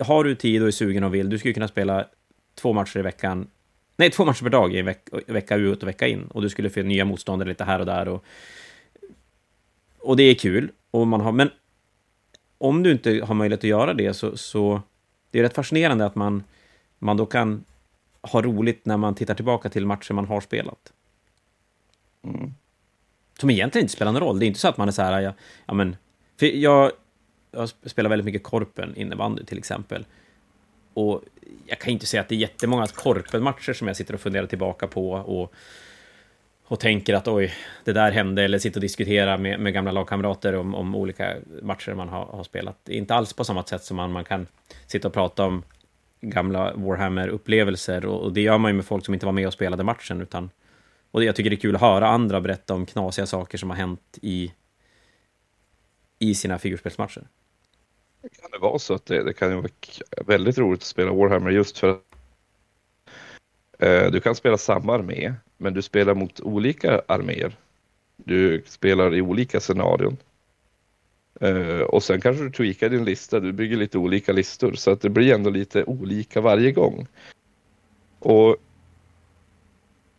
[0.00, 2.06] har du tid och är sugen och vill, du skulle kunna spela
[2.54, 3.46] två matcher i veckan,
[3.96, 6.48] nej, två matcher per dag i en veck, vecka ut och vecka in, och du
[6.48, 8.08] skulle få nya motståndare lite här och där.
[8.08, 8.24] Och,
[9.98, 11.50] och det är kul, och man har, men
[12.58, 14.82] om du inte har möjlighet att göra det så, så
[15.30, 16.44] det är rätt fascinerande att man,
[16.98, 17.64] man då kan
[18.22, 20.92] ha roligt när man tittar tillbaka till matcher man har spelat.
[22.24, 22.54] Mm.
[23.38, 24.38] Som egentligen inte spelar någon roll.
[24.38, 25.32] Det är inte så att man är så här, ja,
[25.66, 25.96] ja men...
[26.38, 26.92] För jag,
[27.50, 30.06] jag spelar väldigt mycket korpen innebandy till exempel.
[30.94, 31.22] Och
[31.66, 34.86] jag kan inte säga att det är jättemånga korpenmatcher som jag sitter och funderar tillbaka
[34.86, 35.54] på och,
[36.64, 37.54] och tänker att oj,
[37.84, 41.94] det där hände, eller sitter och diskuterar med, med gamla lagkamrater om, om olika matcher
[41.94, 42.88] man har, har spelat.
[42.88, 44.46] Inte alls på samma sätt som man, man kan
[44.86, 45.62] sitta och prata om
[46.22, 49.52] gamla Warhammer-upplevelser och, och det gör man ju med folk som inte var med och
[49.52, 50.50] spelade matchen, utan
[51.12, 53.76] och jag tycker det är kul att höra andra berätta om knasiga saker som har
[53.76, 54.52] hänt i,
[56.18, 57.28] i sina figurspelsmatcher.
[58.22, 59.68] Det Kan det vara så att det, det kan ju vara
[60.26, 62.02] väldigt roligt att spela Warhammer just för att
[63.78, 67.56] eh, du kan spela samma armé, men du spelar mot olika arméer.
[68.16, 70.16] Du spelar i olika scenarion.
[71.42, 75.00] Uh, och sen kanske du tweakar din lista, du bygger lite olika listor så att
[75.00, 77.06] det blir ändå lite olika varje gång.
[78.18, 78.56] Och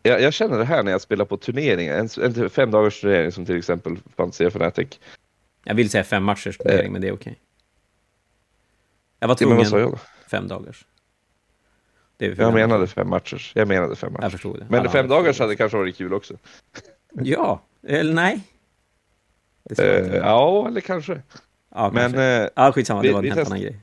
[0.02, 3.32] jag, jag, känner det här när jag spelar på turneringar, en, en fem dagars turnering
[3.32, 4.88] som till exempel Fantasia Fnatic.
[5.64, 6.92] Jag vill säga fem matchers turnering, eh.
[6.92, 7.30] men det är okej.
[7.30, 7.34] Okay.
[9.18, 9.98] Jag var tvungen ja, jag
[10.30, 10.86] fem dagars.
[12.18, 13.52] jag menade fem matchers.
[13.54, 14.22] Jag menade fem matchers.
[14.22, 14.66] Jag förstod det.
[14.68, 16.34] Men Alla fem dagars hade kanske varit kul också.
[17.12, 18.40] ja, eller nej.
[19.78, 21.22] Eh, ja, eller kanske.
[21.74, 22.22] Ja, men, kanske.
[22.22, 23.80] Eh, ja, skitsamma, det var en helt annan grej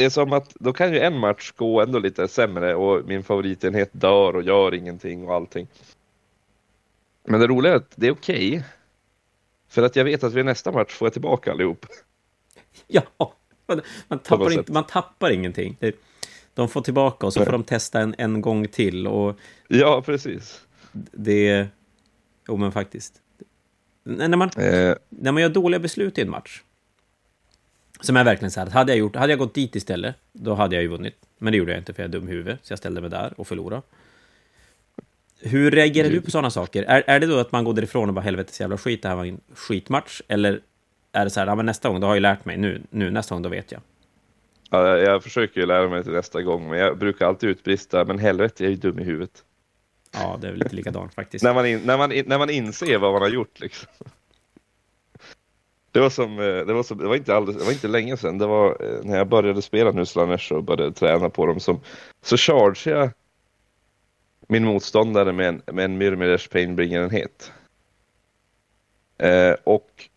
[0.00, 3.22] det är som att då kan ju en match gå ändå lite sämre och min
[3.22, 5.66] favoritenhet dör och gör ingenting och allting.
[7.24, 8.48] Men det roliga är att det är okej.
[8.48, 8.62] Okay,
[9.68, 11.86] för att jag vet att vid nästa match får jag tillbaka allihop.
[12.86, 13.02] Ja,
[14.08, 15.76] man tappar, inte, man tappar ingenting.
[16.54, 19.06] De får tillbaka och så får de testa en, en gång till.
[19.06, 20.60] Och ja, precis.
[21.12, 21.66] Det...
[22.48, 23.14] Jo, men faktiskt.
[24.02, 24.94] När man, eh.
[25.08, 26.62] när man gör dåliga beslut i en match,
[28.00, 30.74] som är verkligen så här, hade jag, gjort, hade jag gått dit istället, då hade
[30.74, 31.14] jag ju vunnit.
[31.38, 33.34] Men det gjorde jag inte för jag är dum huvud, så jag ställde mig där
[33.36, 33.82] och förlorade.
[35.40, 36.82] Hur reagerar du på sådana saker?
[36.82, 39.16] Är, är det då att man går därifrån och bara helvetes jävla skit, det här
[39.16, 40.20] var en skitmatch?
[40.28, 40.60] Eller
[41.12, 43.10] är det så här, ja men nästa gång, då har jag lärt mig, nu, nu
[43.10, 43.80] nästa gång, då vet jag?
[44.70, 48.18] Ja, jag försöker ju lära mig till nästa gång, men jag brukar alltid utbrista, men
[48.18, 49.44] helvete, jag är ju dum i huvudet.
[50.12, 51.44] Ja, det är väl lite likadant faktiskt.
[51.44, 53.88] när, man in, när, man, när man inser vad man har gjort liksom.
[55.92, 58.16] Det var som, eh, det var, som, det var inte alldeles, det var inte länge
[58.16, 61.60] sedan, det var eh, när jag började spela nu Slanesh och började träna på dem
[61.60, 61.80] som,
[62.22, 63.10] så chargeade jag
[64.48, 67.52] min motståndare med en, med en Myrmiders Painbringer-enhet.
[69.18, 70.08] Eh, och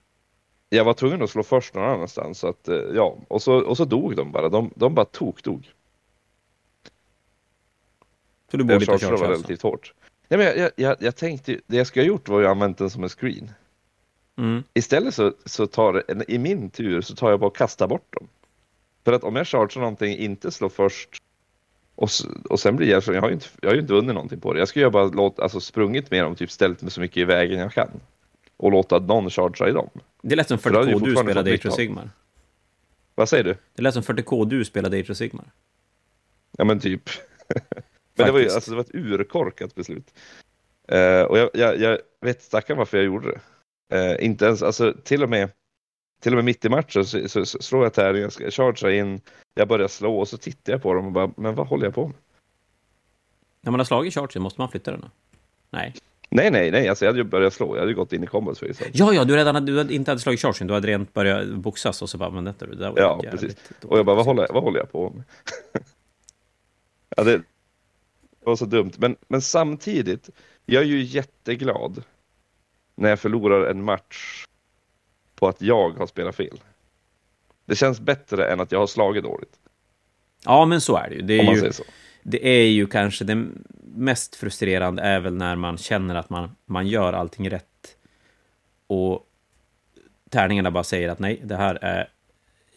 [0.70, 3.78] jag var tvungen att slå först någon annanstans, så att, eh, ja, och så, och
[3.78, 5.72] så dog de bara, de, de bara tok-dog.
[8.54, 9.94] Så du borde inte var relativt hårt.
[10.28, 12.78] Nej, men jag, jag, jag, jag tänkte, det jag skulle ha gjort var ju använt
[12.78, 13.52] den som en screen.
[14.38, 14.64] Mm.
[14.74, 18.28] Istället så, så tar i min tur så tar jag bara och kastar bort dem.
[19.06, 21.10] För att om jag chargear någonting, inte slår först
[21.96, 22.10] och,
[22.50, 24.54] och sen blir jag jag har ju inte, jag har ju inte vunnit någonting på
[24.54, 24.60] det.
[24.60, 27.24] Jag skulle ju bara låta, alltså sprungit med dem, typ ställt mig så mycket i
[27.24, 27.90] vägen jag kan.
[28.58, 29.90] Och låta någon chargea i dem.
[30.22, 32.10] Det lät som 40K du spelade of Sigmar.
[33.16, 33.56] Vad säger du?
[33.76, 35.46] Det lät som 40K du spelade of Sigmar.
[36.58, 37.10] Ja men typ.
[38.16, 40.14] men det var ju alltså, det var ett urkorkat beslut.
[40.92, 43.40] Uh, och jag, jag, jag vet stackarn varför jag gjorde det.
[43.94, 45.50] Eh, inte ens, alltså till och med
[46.22, 49.22] till och med mitt i matchen så, så, så slår jag tärningen, ska chargea in,
[49.54, 51.96] jag börjar slå och så tittar jag på dem och bara, men vad håller jag
[51.96, 52.16] på med?
[53.62, 55.10] När man har slagit chargen, måste man flytta den då?
[55.70, 55.94] Nej.
[56.30, 58.28] Nej, nej, nej, alltså jag hade ju börjat slå, jag hade ju gått in i
[58.28, 59.00] combos för exempel.
[59.00, 62.02] Ja, ja, du redan du hade inte hade slagit chargen, du hade rent börjat boxas
[62.02, 63.56] och så bara, men detta, det där var Ja, precis.
[63.82, 65.24] Och jag bara, vad håller, vad håller jag på med?
[67.18, 67.42] ja, det
[68.46, 70.30] var så dumt, men, men samtidigt,
[70.66, 72.04] jag är ju jätteglad
[72.96, 74.46] när jag förlorar en match
[75.36, 76.60] på att jag har spelat fel.
[77.66, 79.60] Det känns bättre än att jag har slagit dåligt,
[80.46, 81.22] Ja, men så är det ju.
[81.22, 81.72] Det är ju,
[82.24, 83.48] det är ju kanske det
[83.96, 87.98] mest frustrerande är väl när man känner att man, man gör allting rätt
[88.88, 89.28] och
[90.30, 92.10] tärningarna bara säger att nej, det här är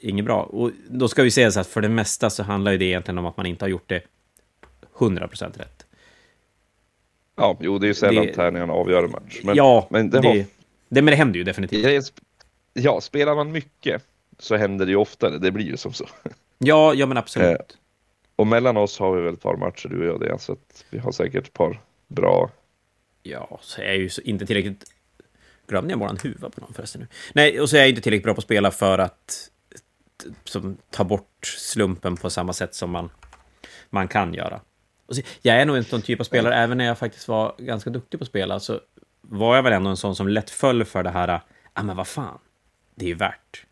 [0.01, 0.43] inget bra.
[0.43, 3.19] Och då ska vi säga så att för det mesta så handlar ju det egentligen
[3.19, 4.03] om att man inte har gjort det
[4.99, 5.87] 100% rätt.
[7.37, 9.41] Ja, jo, det är ju sällan Det- tärningarna avgör en match.
[9.45, 10.35] Men, ja, men det det, har-
[10.89, 12.13] det, men det händer ju definitivt.
[12.73, 14.03] ja, spelar man mycket
[14.39, 16.07] så händer det ju oftare, det blir ju som så.
[16.59, 17.49] Ja, ja men absolut.
[17.61, 17.77] Eh,
[18.37, 20.85] Och mellan oss har vi väl ett par matcher, du och jag, det, så att
[20.91, 22.51] vi har säkert ett par bra
[23.23, 24.85] Ja, så är jag ju inte tillräckligt...
[25.69, 27.07] Glömde jag våran huva på någon förresten nu?
[27.35, 29.51] Nej, och så är jag inte tillräckligt bra på att spela för att
[30.45, 33.11] som, ta bort slumpen på samma sätt som man,
[33.91, 34.61] man kan göra.
[35.09, 37.91] Så, jag är nog en sån typ av spelare, även när jag faktiskt var ganska
[37.91, 38.81] duktig på att spela, så
[39.21, 41.41] var jag väl ändå en sån som lätt föll för det här,
[41.75, 42.39] ja men vad fan,
[42.95, 43.67] det är ju värt.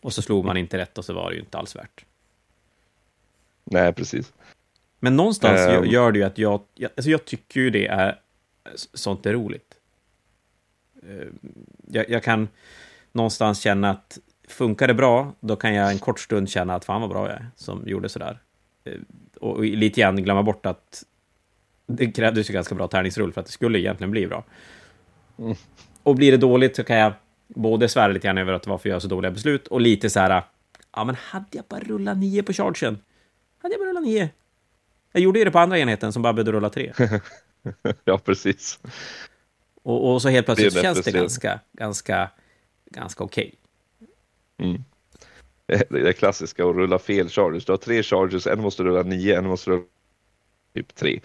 [0.00, 2.04] Och så slog man inte rätt och så var det ju inte alls värt.
[3.64, 4.32] Nej, precis.
[5.00, 5.84] Men någonstans Ehm.
[5.84, 8.20] gör, det ju att jag, jag, alltså jag tycker ju det är
[8.94, 9.74] sånt är roligt.
[11.02, 11.38] Ehm,
[11.86, 12.48] Jag, jag kan
[13.12, 14.18] någonstans känna att
[14.48, 17.36] funkar det bra, då kan jag en kort stund känna att fan vad bra jag
[17.36, 18.38] är som gjorde sådär.
[19.40, 21.04] Och, lite grann glömma bort att
[21.86, 24.44] det krävdes ju ganska bra tärningsrull för att det skulle egentligen bli bra.
[25.38, 25.56] Mm.
[26.02, 27.12] Och blir det dåligt så kan jag
[27.48, 30.20] både svära lite grann över att varför jag gör så dåliga beslut och lite så
[30.20, 30.42] här,
[30.96, 32.98] ja men hade jag bara rullat nio på chargen?
[33.58, 34.30] Hade jag bara rullat nio?
[35.12, 36.92] Jag gjorde ju det på andra enheten som bara behövde rulla tre.
[38.04, 38.78] ja, precis.
[39.82, 42.30] Och, och så helt plötsligt Det känns det ganska, ganska,
[42.90, 43.54] ganska okej.
[44.58, 44.84] Mm.
[45.90, 47.64] Det är det klassiska att rulla fel charges.
[47.64, 49.82] Du har tre charges, en måste rulla nio, en måste rulla
[50.74, 51.20] typ tre.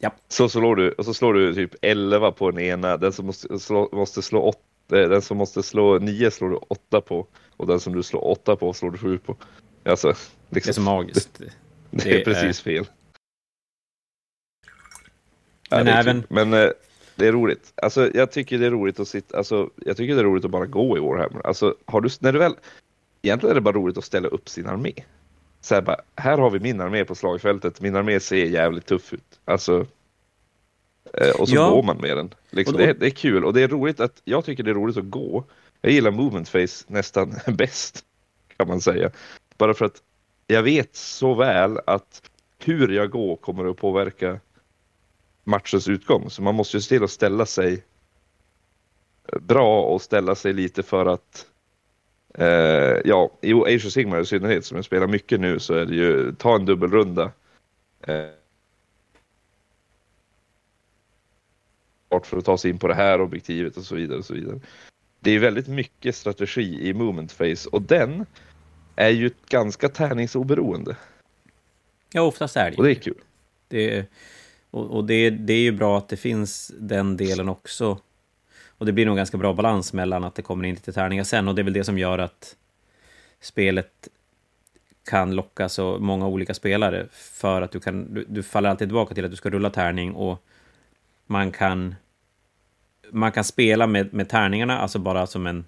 [0.00, 0.12] Ja.
[0.28, 3.58] Så slår du, och så slår du typ 11 på den ena, den som måste
[3.58, 4.60] slå, måste slå åtta,
[5.08, 8.56] den som måste slå nio slår du åtta på och den som du slår åtta
[8.56, 9.36] på slår du sju på.
[9.84, 10.08] Alltså,
[10.48, 11.38] Det är så liksom, magiskt.
[11.38, 11.52] det
[12.04, 12.86] det är precis fel.
[15.70, 16.26] Men det är även- kul.
[16.28, 16.70] Men eh,
[17.16, 17.72] det är roligt.
[17.74, 20.50] Alltså, jag tycker det är roligt att sitta, alltså, jag tycker det är roligt att
[20.50, 21.46] bara gå i Warhammer.
[21.46, 22.54] Alltså, har du, när du väl,
[23.22, 24.92] egentligen är det bara roligt att ställa upp sin armé.
[25.60, 29.12] Så här, bara, här har vi min armé på slagfältet, min armé ser jävligt tuff
[29.12, 29.40] ut.
[29.44, 29.86] Alltså,
[31.14, 31.70] eh, och så Ja.
[31.70, 32.34] går man med den.
[32.50, 34.62] Liksom, Och då- det, är, det är kul och det är roligt att, jag tycker
[34.62, 35.44] det är roligt att gå.
[35.80, 38.04] Jag gillar movement face nästan bäst,
[38.56, 39.10] kan man säga.
[39.58, 40.02] Bara för att
[40.46, 42.30] jag vet så väl att
[42.64, 44.40] hur jag går kommer att påverka
[45.44, 46.30] matchens utgång.
[46.30, 47.84] Så man måste ju se till att ställa sig
[49.40, 51.46] bra och ställa sig lite för att
[52.38, 55.86] eh, ja, i Age of Sigmar i synnerhet som jag spelar mycket nu så är
[55.86, 57.32] det ju ta en dubbelrunda.
[58.00, 58.24] Eh,
[62.22, 64.60] för att ta sig in på det här objektivet och så vidare och så vidare.
[65.20, 68.26] Det är väldigt mycket strategi i movement phase och den
[68.96, 70.96] är ju ganska tärningsoberoende
[72.12, 73.20] Ja, oftast är det och det är kul.
[73.68, 74.06] det.
[74.70, 77.98] Och, och det, det är ju bra att det finns den delen också.
[78.78, 81.48] Och det blir nog ganska bra balans mellan att det kommer in lite tärningar sen.
[81.48, 82.56] Och det är väl det som gör att
[83.40, 84.08] spelet
[85.08, 87.06] kan locka så många olika spelare.
[87.12, 90.14] För att du kan, du, du faller alltid tillbaka till att du ska rulla tärning
[90.14, 90.44] och
[91.26, 91.94] man kan
[93.10, 95.64] man kan spela med, med tärningarna, alltså bara som en...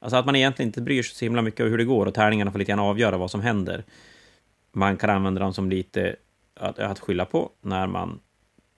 [0.00, 2.14] Alltså att man egentligen inte bryr sig så himla mycket om hur det går och
[2.14, 3.84] tärningarna får lite grann avgöra vad som händer.
[4.72, 6.16] Man kan använda dem som lite
[6.54, 8.20] att, att skylla på när man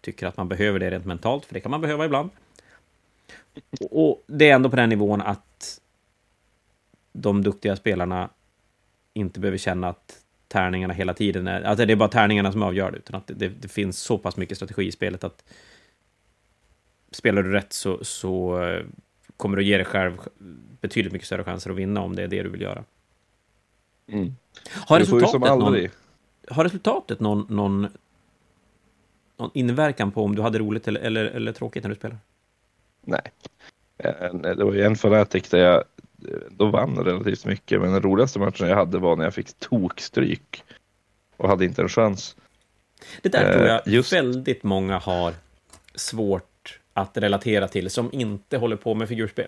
[0.01, 2.31] tycker att man behöver det rent mentalt, för det kan man behöva ibland.
[3.81, 5.81] Och, och det är ändå på den nivån att
[7.13, 8.31] de duktiga spelarna
[9.15, 11.63] inte behöver känna att tärningarna hela tiden är...
[11.63, 14.37] Alltså det är bara tärningarna som avgör det, utan att det, det, finns så pass
[14.37, 15.45] mycket strategi i spelet att
[17.11, 18.85] spelar du rätt så, så eh,
[19.37, 20.19] kommer du ge dig själv
[20.81, 22.85] betydligt mycket större chanser att vinna om det är det du vill göra.
[24.07, 24.35] Mm.
[24.87, 25.89] Har resultatet, någon,
[26.49, 27.89] har resultatet någon, någon,
[29.37, 32.19] någon inverkan på om du hade roligt eller, eller, eller tråkigt när du spelar?
[33.05, 33.21] Nej.
[34.43, 35.85] Det var ju en Fanatic där jag
[36.51, 40.63] då vann relativt mycket, men den roligaste matchen jag hade var när jag fick tokstryk
[41.37, 42.37] och hade inte en chans.
[43.23, 45.35] Det där tror Eh, jag just- väldigt många har
[45.95, 49.47] svårt att relatera till som inte håller på med figurspel.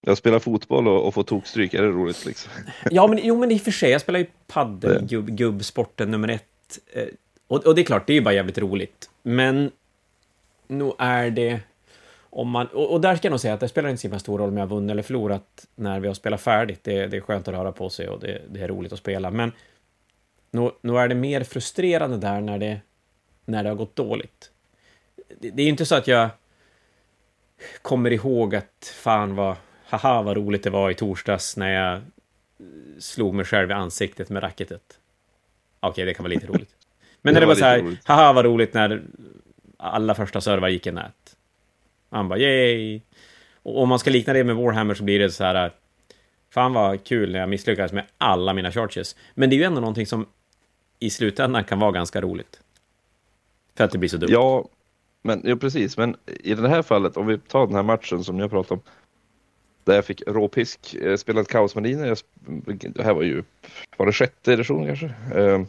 [0.00, 2.52] Jag spelar fotboll och, och får tokstryk, är det roligt liksom?
[2.90, 6.28] Ja, men, jo, men i och för sig, jag spelar ju padel, gubb, gubbsporten nummer
[6.28, 6.78] ett.
[6.92, 7.04] Eh,
[7.46, 9.10] och, och det är klart, det är ju bara jävligt roligt.
[9.22, 9.70] Men
[10.68, 11.60] nog är det...
[12.30, 14.18] Om man, och, och där ska jag nog säga att det spelar inte så himla
[14.18, 16.84] stor roll om jag har vunnit eller förlorat när vi har spelat färdigt.
[16.84, 19.30] Det, det är skönt att röra på sig och det, det är roligt att spela.
[19.30, 19.52] Men
[20.50, 22.80] nog, nog är det mer frustrerande där när det,
[23.44, 24.50] när det har gått dåligt.
[25.40, 26.28] Det, det är inte så att jag
[27.82, 32.00] kommer ihåg att fan vad, haha vad roligt det var i torsdags när jag
[32.98, 34.98] slog mig själv i ansiktet med racketet.
[35.80, 36.70] Okej, okay, det kan vara lite roligt.
[37.22, 38.00] Men när det, det var, var så här, roligt.
[38.04, 39.02] haha vad roligt när
[39.76, 41.36] alla första servar gick i nät.
[42.10, 43.00] Man bara yay!
[43.62, 45.72] Och om man ska likna det med Warhammer så blir det så här, äh,
[46.50, 49.16] fan vad kul när jag misslyckades med alla mina charges.
[49.34, 50.26] Men det är ju ändå någonting som
[50.98, 52.60] i slutändan kan vara ganska roligt.
[53.76, 54.30] För att det blir så dumt.
[54.32, 54.68] Ja,
[55.22, 55.96] men, ja, precis.
[55.96, 58.80] Men i det här fallet, om vi tar den här matchen som jag pratade om,
[59.84, 62.18] där jag fick råpisk, eh, jag spelade kaosmariner,
[62.94, 63.42] det här var ju,
[63.96, 65.10] var det sjätte edition kanske?
[65.34, 65.60] Eh,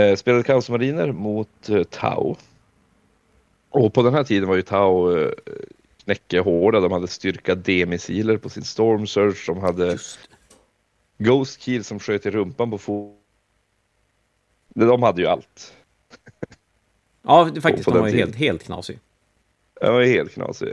[0.00, 2.36] eh, spelade kaosmariner mot eh, Tau.
[3.70, 5.30] Och på den här tiden var ju Tau eh,
[6.04, 9.98] knäckehårda, de hade styrka D-missiler på sin Storm Surge, de hade
[11.18, 13.14] Ghost Keel som sköt i rumpan på fot.
[14.74, 15.74] De hade ju allt.
[17.22, 17.84] Ja, faktiskt.
[17.84, 18.98] De var ju helt, helt knasig.
[19.80, 20.68] Den var helt knasig.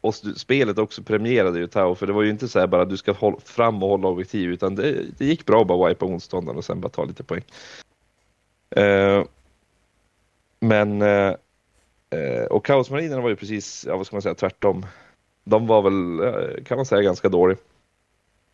[0.00, 2.96] Och spelet också premierade ju Tau, för det var ju inte så här bara du
[2.96, 6.58] ska hålla fram och hålla objektiv, utan det, det gick bra att bara wipa motståndaren
[6.58, 7.44] och sen bara ta lite poäng.
[8.78, 9.24] Uh,
[10.60, 11.02] men
[12.14, 14.86] uh, och Kaosmarinerna var ju precis, ja, vad ska man säga, tvärtom.
[15.44, 17.58] De var väl, kan man säga, ganska dåliga.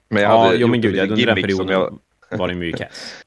[0.09, 1.99] Men jag ja, hade jo men gud, under den perioden jag...
[2.39, 2.89] var det mycket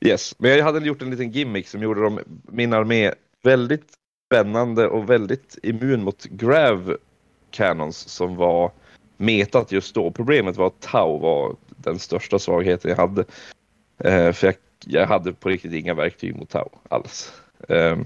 [0.00, 3.84] Yes, men jag hade gjort en liten gimmick som gjorde dem, min armé väldigt
[4.26, 6.96] spännande och väldigt immun mot Grav
[7.50, 8.72] Cannons som var
[9.16, 10.10] metat just då.
[10.10, 13.24] Problemet var att Tau var den största svagheten jag hade.
[13.98, 14.54] Eh, för jag,
[14.86, 17.32] jag, hade på riktigt inga verktyg mot Tau alls.
[17.68, 17.98] Eh,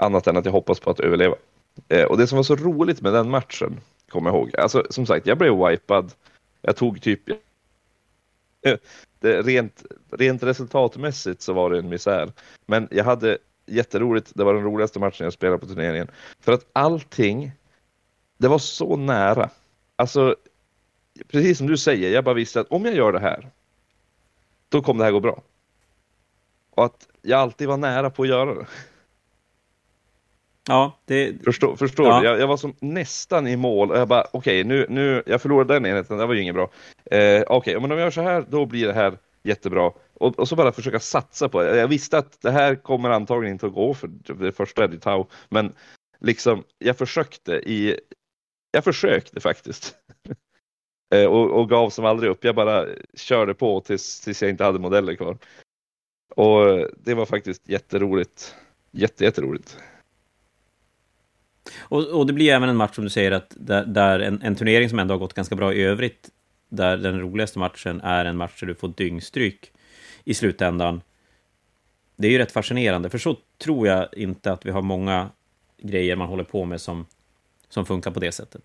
[0.00, 1.34] annat än att jag hoppas på att överleva.
[1.88, 5.06] Eh, och det som var så roligt med den matchen, kommer jag ihåg, alltså som
[5.06, 6.12] sagt, jag blev wipad.
[6.62, 8.76] Jag tog typ eh,
[9.20, 12.32] det, rent, rent resultatmässigt så var det en misär.
[12.66, 14.32] Men jag hade jätteroligt.
[14.34, 16.10] Det var den roligaste matchen jag spelade på turneringen.
[16.40, 17.52] För att allting,
[18.38, 19.50] det var så nära.
[19.96, 20.36] Alltså,
[21.28, 23.50] precis som du säger, jag bara visste att om jag gör det här,
[24.68, 25.42] då kommer det här gå bra.
[26.70, 28.66] Och att jag alltid var nära på att göra det.
[30.68, 31.44] Ja, det...
[31.44, 32.24] Förstår, förstår ja.
[32.24, 35.42] Jag, jag, var som nästan i mål och jag bara, okej, okay, nu, nu, jag
[35.42, 36.70] förlorade den enheten, det var ju inget bra.
[37.10, 39.92] Eh, okej, okay, men om jag gör så här, då blir det här jättebra.
[40.14, 41.76] Och, och, så bara försöka satsa på det.
[41.76, 45.72] Jag visste att det här kommer antagligen inte att gå för det första Tau, men
[46.18, 48.00] liksom, jag försökte i,
[48.70, 49.96] jag försökte faktiskt.
[51.14, 52.44] eh, och, och, gav som aldrig upp.
[52.44, 55.38] Jag bara körde på tills, tills jag inte hade modeller kvar.
[56.36, 58.54] Och det var faktiskt jätteroligt.
[58.90, 59.78] Jätte, jätteroligt.
[61.78, 64.56] Och, och, det blir även en match som du säger att där, där en, en,
[64.56, 66.30] turnering som ändå har gått ganska bra i övrigt,
[66.68, 69.72] där den roligaste matchen är en match där du får dyngstryk
[70.24, 71.02] i slutändan.
[72.16, 75.30] Det är ju rätt fascinerande, för så tror jag inte att vi har många
[75.78, 77.06] grejer man håller på med som,
[77.68, 78.62] som funkar på det sättet.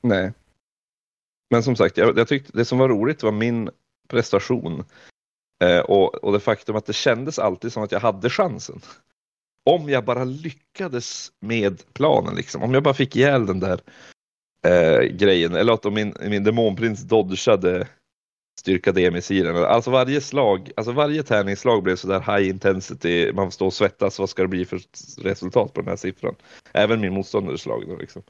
[0.00, 0.32] Nej.
[1.50, 3.70] Men som sagt, jag, jag tyckte det som var roligt var min
[4.08, 4.84] prestation.
[5.64, 8.80] Eh, och, och det faktum att det kändes alltid som att jag hade chansen
[9.64, 12.62] om jag bara lyckades med planen, liksom.
[12.62, 13.80] om jag bara fick ihjäl den där
[14.66, 17.86] eh, grejen, eller att min, min demonprins dodgade
[18.60, 19.56] styrka D-missilen.
[19.56, 24.30] Alltså varje slag, alltså varje tärningsslag blev sådär high intensity, man står och svettas, vad
[24.30, 24.80] ska det bli för
[25.22, 26.34] resultat på den här siffran?
[26.72, 28.22] Även min motståndares slag då liksom.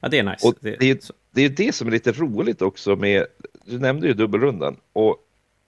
[0.00, 0.48] Ja, det är nice.
[0.48, 0.98] Och det, är,
[1.30, 3.26] det är det som är lite roligt också med,
[3.64, 5.16] du nämnde ju dubbelrundan, och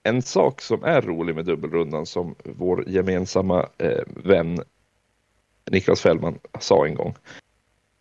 [0.03, 4.59] en sak som är rolig med dubbelrundan som vår gemensamma eh, vän
[5.71, 7.15] Niklas Fällman sa en gång.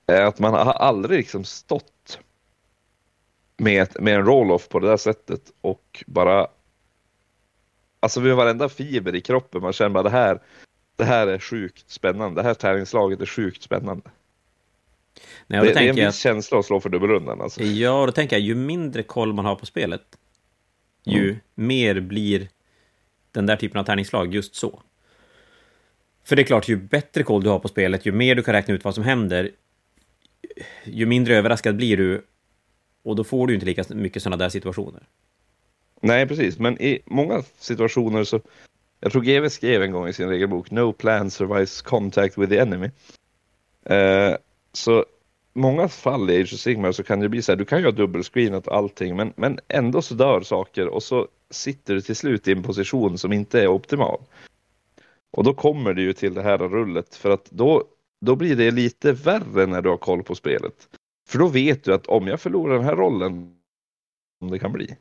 [0.06, 2.20] Att man har aldrig liksom stått
[3.56, 6.48] med, med en roll-off på det där sättet och bara
[8.00, 10.40] Alltså med varenda fiber i kroppen, man känner bara det här,
[10.96, 12.42] det här är sjukt spännande.
[12.42, 14.10] Det här tärningslaget är sjukt spännande.
[15.46, 17.40] Nej, det, det, är en viss känsla att slå för dubbelrundan.
[17.40, 17.62] Alltså.
[17.62, 20.02] Ja, då tänker jag ju mindre koll man har på spelet,
[21.04, 21.40] ju mm.
[21.54, 22.48] mer blir
[23.32, 24.82] den där typen av tärningslag just så.
[26.28, 28.54] För det är klart, ju bättre koll du har på spelet, ju mer du kan
[28.54, 29.50] räkna ut vad som händer,
[30.84, 32.22] ju mindre överraskad blir du.
[33.02, 35.02] Och då får du inte lika mycket sådana där situationer.
[36.00, 36.58] Nej, precis.
[36.58, 38.40] Men i många situationer så...
[39.00, 42.58] Jag tror GW skrev en gång i sin regelbok No plan survives contact with the
[42.58, 42.90] enemy.
[43.84, 44.36] Eh,
[44.72, 45.04] så
[45.52, 47.84] många fall i Age of Sigmar så kan det bli så här, du kan ju
[47.84, 52.16] ha dubbelscreenat och allting men, men ändå så dör saker och så sitter du till
[52.16, 54.20] slut i en position som inte är optimal.
[55.36, 57.84] Och då kommer det ju till det här rullet för att då,
[58.20, 60.88] då blir det lite värre när du har koll på spelet.
[61.28, 63.56] För då vet du att om jag förlorar den här rollen,
[64.40, 64.96] om det kan bli.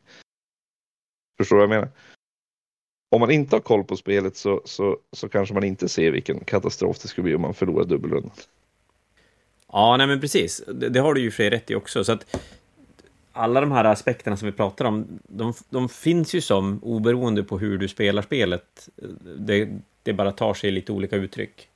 [1.37, 1.91] Förstår du vad jag menar?
[3.11, 6.39] Om man inte har koll på spelet så, så, så kanske man inte ser vilken
[6.39, 8.31] katastrof det skulle bli om man förlorar dubbelrundan.
[9.71, 10.63] Ja, nej men precis.
[10.67, 12.03] Det, det har du ju för sig rätt i också.
[12.03, 12.39] Så att
[13.31, 17.57] alla de här aspekterna som vi pratar om, de, de finns ju som oberoende på
[17.57, 18.89] hur du spelar spelet.
[19.37, 19.69] Det,
[20.07, 21.69] det bara tar sig lite olika uttryck.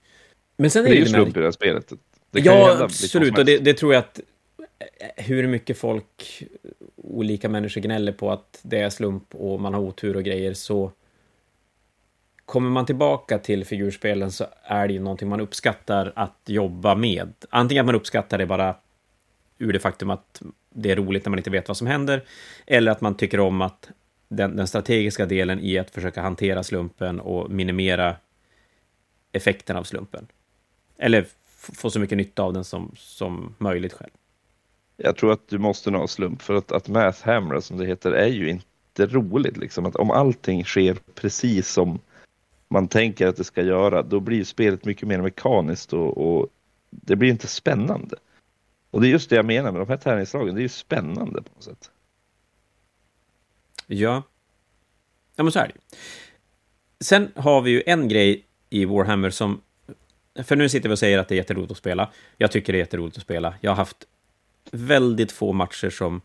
[0.58, 1.94] Men sen är det är ju slump i det här spelet.
[2.32, 3.38] Det ja, absolut.
[3.38, 4.20] Och det, det, tror jag att
[5.16, 6.44] hur mycket folk,
[6.96, 10.92] olika människor gnäller på att det är slump och man har otur och grejer, så
[12.46, 17.34] kommer man tillbaka till figurspelen så är det ju någonting man uppskattar att jobba med.
[17.50, 18.76] Antingen att man uppskattar det bara
[19.58, 22.24] ur det faktum att det är roligt när man inte vet vad som händer,
[22.68, 23.90] eller att man tycker om att
[24.32, 28.16] den, den strategiska delen i att försöka hantera slumpen och minimera
[29.32, 30.28] effekten av slumpen.
[30.98, 31.26] Eller
[31.56, 34.12] få så mycket nytta av den som, som möjligt själv.
[34.98, 38.12] Jag tror att du måste nå slump för att, att math hammer som det heter
[38.12, 39.86] är ju inte roligt liksom.
[39.86, 42.00] Att om allting sker precis som
[42.68, 46.48] man tänker att det ska göra, då blir spelet mycket mer mekaniskt och, och
[46.90, 48.16] det blir inte spännande.
[48.92, 51.42] Och det är just det jag menar med de här tärningslagen, det är ju spännande
[51.42, 51.92] på något sätt.
[53.94, 54.24] Ja.
[55.36, 55.98] Ja, men så är det
[57.00, 59.62] Sen har vi ju en grej i Warhammer som...
[60.44, 62.12] För nu sitter vi och säger att det är jätteroligt att spela.
[62.38, 63.54] Jag tycker det är jätteroligt att spela.
[63.62, 64.06] Jag har haft
[64.72, 66.22] väldigt få matcher som...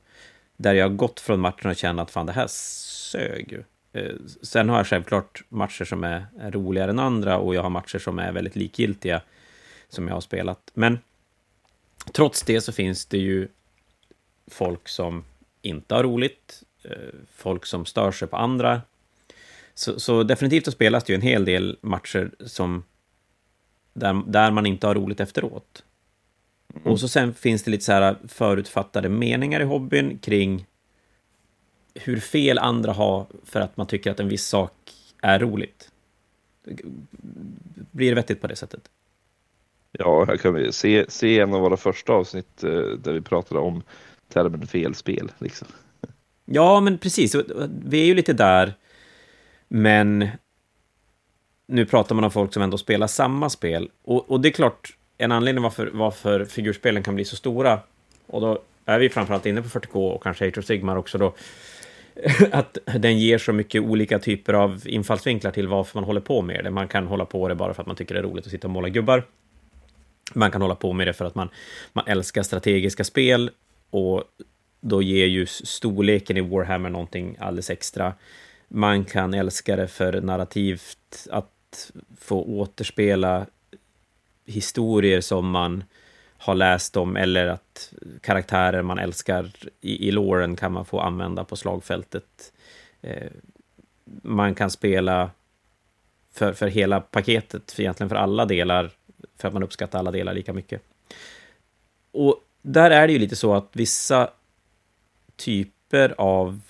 [0.57, 3.62] Där jag har gått från matchen och känt att fan, det här sög ju.
[3.93, 7.99] Eh, sen har jag självklart matcher som är roligare än andra och jag har matcher
[7.99, 9.21] som är väldigt likgiltiga
[9.89, 10.71] som jag har spelat.
[10.75, 10.99] Men
[12.12, 13.49] trots det så finns det ju
[14.51, 15.25] folk som
[15.62, 16.62] inte har roligt,
[17.34, 18.82] folk som stör sig på andra.
[19.74, 22.84] Så, så definitivt så spelas det ju en hel del matcher som
[23.93, 25.84] där, där man inte har roligt efteråt.
[26.74, 26.93] Mm.
[26.93, 30.66] Och så sen finns det lite så här förutfattade meningar i hobbyn kring
[31.95, 34.72] hur fel andra har för att man tycker att en viss sak
[35.22, 35.91] är roligt.
[37.91, 38.91] Blir det vettigt på det sättet?
[39.93, 43.61] Ja, här kan vi se, se en av våra första avsnitt eh, där vi pratade
[43.61, 43.82] om
[44.28, 45.32] termen felspel.
[45.39, 45.68] Liksom.
[46.47, 47.36] Ja, men precis.
[47.84, 48.74] Vi är ju lite där,
[49.68, 50.28] men
[51.68, 53.90] nu pratar man om folk som ändå spelar samma spel.
[54.05, 57.80] Och, och det är klart, en anledning varför, varför figurspelen kan bli så stora,
[58.26, 61.34] och då är vi framförallt inne på 40K och kanske Age of Sigmar också då,
[62.53, 66.64] att den ger så mycket olika typer av infallsvinklar till varför man håller på med
[66.64, 66.70] det.
[66.70, 68.66] Man kan hålla på det bara för att man tycker det är roligt att sitta
[68.66, 69.22] och måla gubbar.
[70.34, 71.49] Man kan hålla på med det för att man,
[71.92, 73.51] man älskar strategiska spel
[73.90, 74.24] och
[74.89, 78.14] då ger ju storleken i Warhammer någonting alldeles extra.
[78.68, 83.47] Man kan älska det för narrativt, att få återspela
[84.45, 85.84] historier som man
[86.39, 91.45] har läst om eller att karaktärer man älskar i, i loren kan man få använda
[91.45, 92.53] på slagfältet.
[93.03, 93.30] Eh,
[94.22, 95.30] man kan spela
[96.32, 98.91] för, för hela paketet, för egentligen för alla delar,
[99.37, 100.82] för att man uppskattar alla delar lika mycket.
[102.12, 104.30] Och där är det ju lite så att vissa
[105.37, 106.61] typer av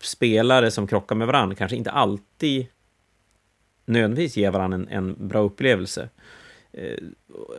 [0.00, 2.66] spelare som krockar med varandra kanske inte alltid
[3.84, 6.08] nödvändigtvis ger varandra en, en bra upplevelse.
[6.72, 6.98] Eh,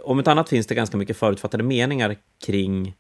[0.03, 2.95] om ett annat finns det ganska mycket förutfattade meningar kring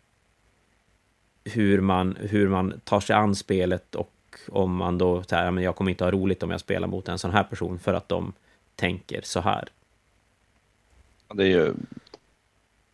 [1.43, 4.13] hur man, hur man tar sig an spelet och
[4.47, 7.19] om man då säger men jag kommer inte ha roligt om jag spelar mot en
[7.19, 8.33] sån här person för att de
[8.75, 9.69] tänker så här.
[11.33, 11.73] Det är ju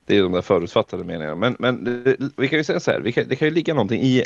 [0.05, 1.35] det är de där förutfattade meningarna.
[1.35, 4.01] Men, men det, vi kan ju säga så här, kan, det kan ju ligga någonting
[4.01, 4.23] i,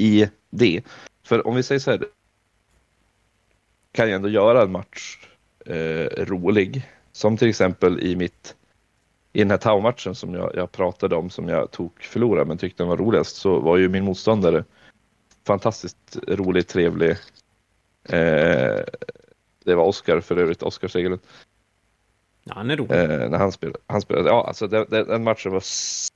[0.00, 0.82] i det.
[1.22, 2.04] För om vi säger så här,
[3.92, 5.18] kan jag ändå göra en match
[5.66, 8.56] eh, rolig som till exempel i mitt
[9.32, 12.82] i den här Tau-matchen som jag, jag, pratade om som jag tog förlorade men tyckte
[12.82, 14.64] den var roligast så var ju min motståndare
[15.46, 17.10] fantastiskt rolig, trevlig.
[18.08, 18.80] Eh,
[19.64, 21.20] det var Oskar för övrigt, Oskar Segerlund.
[22.44, 22.92] Ja, han är rolig.
[22.92, 23.78] Eh, när han spelade.
[23.86, 25.62] Han spelade ja, alltså den, den matchen var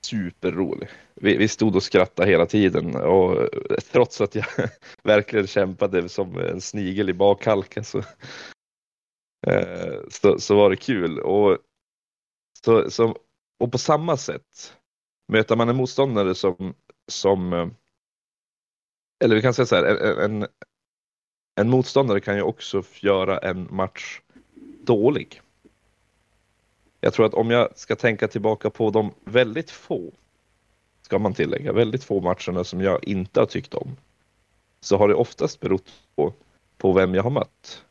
[0.04, 0.88] superrolig.
[1.14, 4.46] Vi, vi stod och skrattade hela tiden och eh, trots att jag
[5.02, 8.02] verkligen kämpade som en snigel i bakhalken så,
[9.46, 11.20] Eh, så, så var det kul.
[11.20, 11.58] Och,
[12.64, 13.16] så, så,
[13.58, 14.76] och på samma sätt,
[15.32, 16.74] möter man en motståndare som,
[17.12, 17.68] som eh,
[19.24, 19.84] eller vi kan säga så här,
[20.20, 20.46] en,
[21.60, 24.20] en motståndare kan ju också göra en match
[24.84, 25.40] dålig.
[27.04, 30.12] Jag tror att om jag ska tänka tillbaka på de väldigt få
[31.02, 33.96] ska man tillägga, väldigt få matcherna som jag inte har tyckt om,
[34.80, 36.32] så har det oftast berott på,
[36.78, 37.82] på vem jag har mött.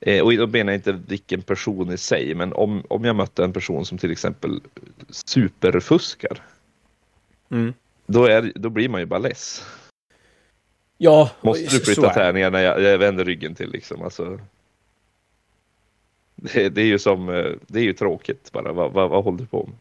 [0.00, 3.44] Eh, och då menar jag inte vilken person i sig, men om, om jag mötte
[3.44, 4.60] en person som till exempel
[5.08, 6.42] superfuskar,
[7.50, 7.74] Mm.
[8.06, 9.66] då, är, då blir man ju bara less.
[10.98, 14.02] Ja, Måste du flytta tärningar när jag, jag vänder ryggen till liksom?
[14.02, 14.40] Alltså,
[16.52, 18.72] det, det är ju som, eh, det är ju tråkigt bara.
[18.72, 19.76] Vad, vad, vad håller du på med?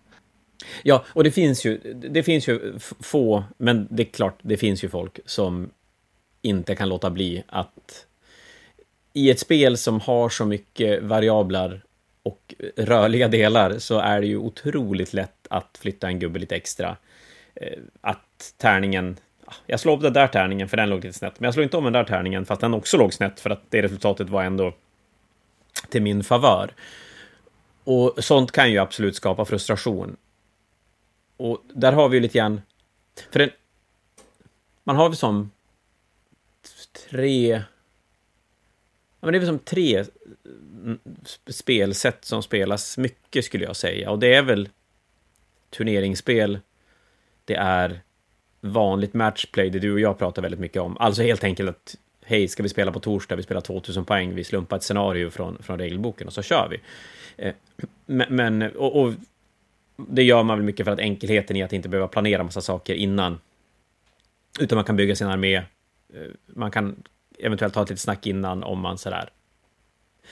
[0.83, 4.83] Ja, och det finns ju, det finns ju få, men det är klart, det finns
[4.83, 5.69] ju folk som
[6.41, 8.05] inte kan låta bli att
[9.13, 11.83] i ett spel som har så mycket variabler
[12.23, 16.97] och rörliga delar så är det ju otroligt lätt att flytta en gubbe lite extra.
[17.55, 21.39] Eh, att tärningen, ah, jag slår upp den där tärningen för den låg lite snett,
[21.39, 23.63] men jag slår inte om den där tärningen fast den också låg snett för att
[23.69, 24.73] det resultatet var ändå
[25.89, 26.73] till min favör.
[27.83, 30.17] Och sånt kan ju absolut skapa frustration.
[31.37, 32.61] Och där har vi ju lite grann...
[33.31, 33.49] För en,
[34.83, 35.51] man har väl som
[37.09, 37.63] tre...
[39.19, 40.05] Ja, men det är väl som tre
[40.55, 40.99] mm,
[41.47, 44.11] spelsätt som spelas mycket, skulle jag säga.
[44.11, 44.69] Och det är väl
[45.69, 46.59] turneringsspel,
[47.45, 48.01] det är
[48.61, 50.97] vanligt matchplay, det du och jag pratar väldigt mycket om.
[50.97, 51.95] Alltså helt enkelt att
[52.25, 55.63] hej, ska vi spela på torsdag, vi spelar 2000 poäng, vi slumpar ett scenario från,
[55.63, 56.79] från regelboken och så kör vi.
[57.37, 57.53] Eh,
[58.05, 59.13] men, men och, och
[59.95, 62.93] det gör man väl mycket för att enkelheten i att inte behöva planera massa saker
[62.93, 63.39] innan.
[64.59, 65.55] Utan man kan bygga sin armé.
[65.55, 65.63] Eh,
[66.45, 67.03] man kan
[67.39, 69.29] eventuellt ha ett litet snack innan om man sådär.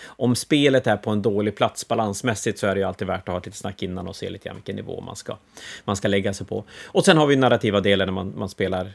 [0.04, 3.28] Om spelet är på en dålig plats balansmässigt så är det ju alltid värt att
[3.28, 5.38] ha ett litet snack innan och se lite grann vilken nivå man ska,
[5.84, 6.64] man ska lägga sig på.
[6.86, 8.94] Och sen har vi narrativa delen när man, man spelar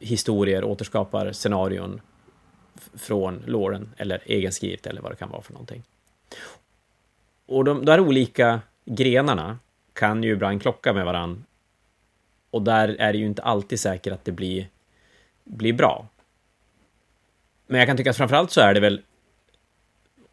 [0.00, 2.00] historier, återskapar scenarion
[2.94, 5.82] från låren eller egenskrivet eller vad det kan vara för någonting.
[7.46, 9.58] Och de där olika grenarna
[9.92, 11.44] kan ju ibland klocka med varann.
[12.50, 14.68] Och där är det ju inte alltid säkert att det blir,
[15.44, 16.08] blir bra.
[17.66, 19.02] Men jag kan tycka att framförallt så är det väl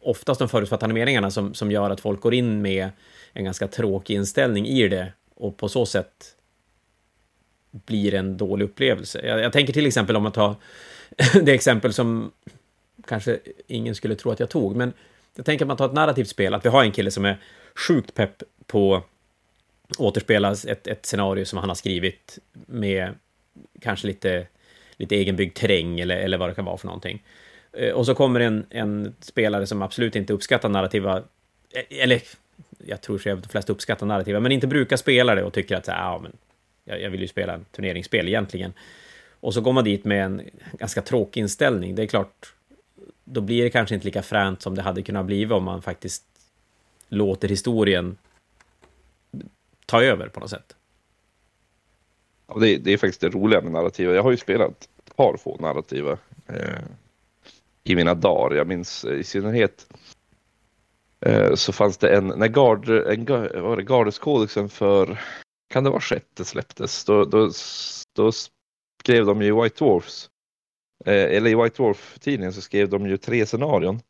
[0.00, 2.90] oftast de förutfattade meningarna som, som gör att folk går in med
[3.32, 6.36] en ganska tråkig inställning i det och på så sätt
[7.86, 9.26] blir en dålig upplevelse.
[9.26, 10.54] Jag, jag tänker till exempel om man tar
[11.42, 12.30] det exempel som
[13.06, 14.92] kanske ingen skulle tro att jag tog, men
[15.34, 17.38] jag tänker att man tar ett narrativt spel, att vi har en kille som är
[17.74, 19.02] sjukt pepp på
[19.98, 23.14] återspela ett, ett scenario som han har skrivit med
[23.80, 24.46] kanske lite,
[24.96, 27.22] lite egenbyggd terräng eller, eller vad det kan vara för någonting.
[27.72, 31.16] Eh, och så kommer en, en spelare som absolut inte uppskattar narrativa,
[31.70, 32.22] eh, eller
[32.86, 35.84] jag tror att de flesta uppskattar narrativa, men inte brukar spela det och tycker att
[35.84, 36.32] så här, ja, men
[36.86, 38.72] jag, jag vill ju spela turneringsspel egentligen.
[39.40, 41.94] Och så går man dit med en ganska tråkig inställning.
[41.94, 42.54] Det är klart,
[43.24, 46.24] då blir det kanske inte lika fränt som det hade kunnat bli om man faktiskt
[47.08, 48.16] låter historien
[49.86, 50.76] ta över på något sätt.
[52.46, 54.14] Ja, det, det är faktiskt det roliga med narrativa.
[54.14, 56.84] Jag har ju spelat ett par få narrativa eh,
[57.84, 58.56] i mina dagar.
[58.56, 59.86] Jag minns eh, i synnerhet
[61.20, 63.24] eh, så fanns det en, när Gard, en,
[63.62, 65.20] var det, Gardeskodexen för,
[65.76, 67.50] kan det vara sjätte släpptes, då, då,
[68.12, 68.32] då
[69.02, 70.30] skrev de ju i White Dwarfs,
[71.04, 74.00] eh, eller i White Dwarf-tidningen så skrev de ju tre scenarion.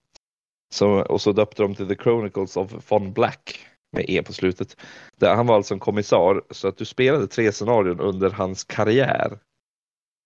[0.74, 4.76] Så, och så döpte de till The Chronicles of Von Black med E på slutet.
[5.16, 9.38] Där han var alltså en kommissar så att du spelade tre scenarion under hans karriär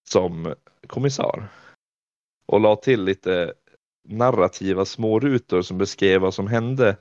[0.08, 0.54] som
[0.86, 1.48] kommissar.
[2.46, 3.54] Och la till lite
[4.08, 6.96] narrativa smårutor som beskrev vad som hände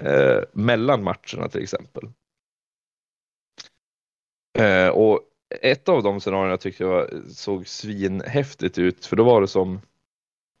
[0.00, 2.10] eh, mellan matcherna till exempel.
[4.58, 5.20] Eh, och
[5.60, 9.80] ett av de scenarierna tyckte jag såg svinhäftigt ut för då var det som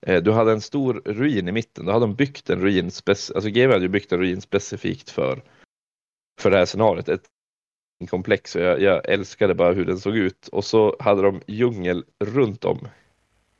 [0.06, 1.86] eh, du hade en stor ruin i mitten.
[1.86, 5.42] Då hade de byggt en ruin, alltså GW hade ju byggt en ruin specifikt för,
[6.40, 7.08] för det här scenariot.
[7.08, 7.24] Ett
[8.10, 10.48] komplex och jag, jag älskade bara hur den såg ut.
[10.48, 12.88] Och så hade de djungel runt om.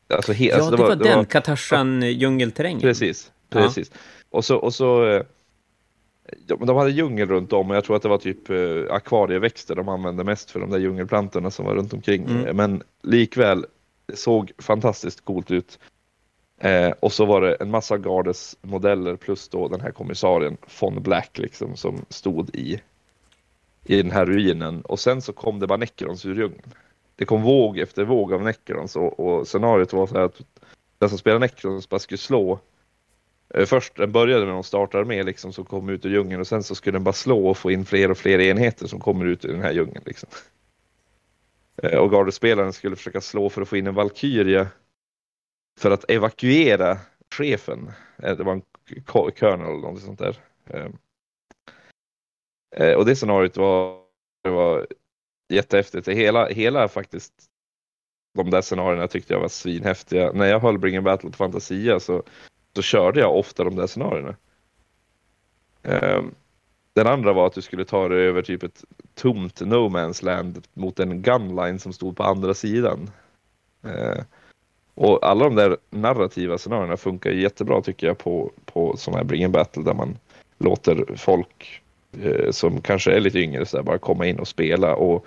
[0.08, 2.80] Alltså, he- Ja, alltså det, var, den, Katashan djungelterrängen.
[2.80, 3.60] Precis, Ja.
[3.60, 3.92] precis.
[4.30, 5.22] Och så, och så
[6.58, 9.74] men de hade djungel runt om och jag tror att det var typ eh, akvarieväxter
[9.74, 12.24] de använde mest för de där djungelplantorna som var runt omkring.
[12.24, 12.46] Mm.
[12.46, 13.66] Eh, Men likväl,
[14.14, 15.78] såg fantastiskt coolt ut.
[16.60, 21.02] Eh, och så var det en massa Gardes modeller plus då den här kommissarien von
[21.02, 22.80] Black liksom som stod i,
[23.84, 24.80] i den här ruinen.
[24.80, 26.74] Och sen så kom det bara Necrons ur djungeln.
[27.16, 30.40] Det kom våg efter våg av Necrons och, och scenariot var så här att
[30.98, 32.58] den som spelar Necrons bara skulle slå
[33.54, 36.62] Eh, först den började med någon startarmé liksom som kom ut ur djungeln och sen
[36.62, 39.44] så skulle den bara slå och få in fler och fler enheter som kommer ut
[39.44, 40.02] ur den här djungeln.
[40.06, 40.28] Liksom.
[41.82, 44.68] Eh, och Gardespelaren skulle försöka slå för att få in en Valkyria
[45.80, 46.98] för att evakuera
[47.34, 47.92] chefen.
[48.22, 48.62] Eh, det var en
[49.06, 50.36] ko- colonel eller något sånt där.
[50.70, 50.96] Ehm.
[52.96, 54.00] Och det scenariot var,
[54.44, 54.86] det var
[55.48, 56.08] jättehäftigt.
[56.08, 57.32] Hela, hela faktiskt
[58.34, 60.32] de där scenarierna tyckte jag var svinhäftiga.
[60.32, 62.22] När jag höll Bring Battle på Fantasia så,
[62.78, 64.36] så körde jag ofta de där scenarierna.
[65.82, 66.34] Um,
[66.92, 70.66] den andra var att du skulle ta dig över typ ett tomt no man's land
[70.74, 73.10] mot en gunline som stod på andra sidan.
[73.84, 74.22] Uh,
[74.94, 79.52] och alla de där narrativa scenarierna funkar jättebra tycker jag på, på sådana här Bring
[79.52, 80.18] Battle där man
[80.58, 81.82] låter folk
[82.22, 85.26] eh, som kanske är lite yngre så där, bara komma in och spela och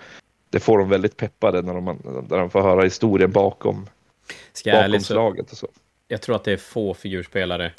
[0.50, 1.84] det får dem väldigt peppade när de,
[2.28, 3.86] när de får höra historien bakom,
[4.64, 5.68] bakom slaget och så.
[6.12, 7.72] Jag tror att det är få figurspelare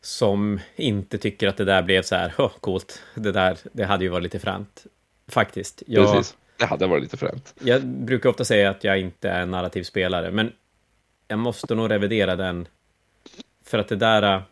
[0.00, 4.10] som inte tycker att det där blev så här, coolt, det där, det hade ju
[4.10, 4.86] varit lite fränt.
[5.28, 5.82] Faktiskt.
[5.86, 7.54] Jag, Precis, det hade varit lite fränt.
[7.60, 10.52] Jag brukar ofta säga att jag inte är en narrativ spelare, men
[11.28, 12.68] jag måste nog revidera den.
[13.64, 14.42] För att det där...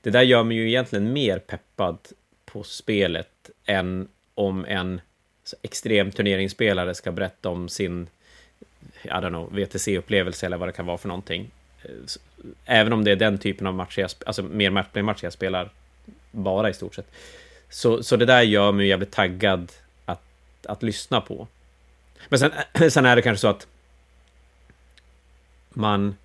[0.00, 1.98] Det där gör mig ju egentligen mer peppad
[2.44, 5.00] på spelet än om en
[5.62, 8.08] extrem turneringsspelare ska berätta om sin
[9.02, 11.50] i don't know, VTC-upplevelse eller vad det kan vara för någonting.
[11.82, 11.90] Eh,
[12.64, 15.70] även om det är den typen av matcher, jag, alltså mer matchplay-matcher jag spelar
[16.30, 17.10] bara i stort sett.
[17.70, 19.72] Så, så det där gör mig jävligt taggad
[20.04, 20.22] att,
[20.66, 21.48] att lyssna på.
[22.28, 22.52] Men sen,
[22.90, 23.66] sen är det kanske så att
[25.70, 26.16] man...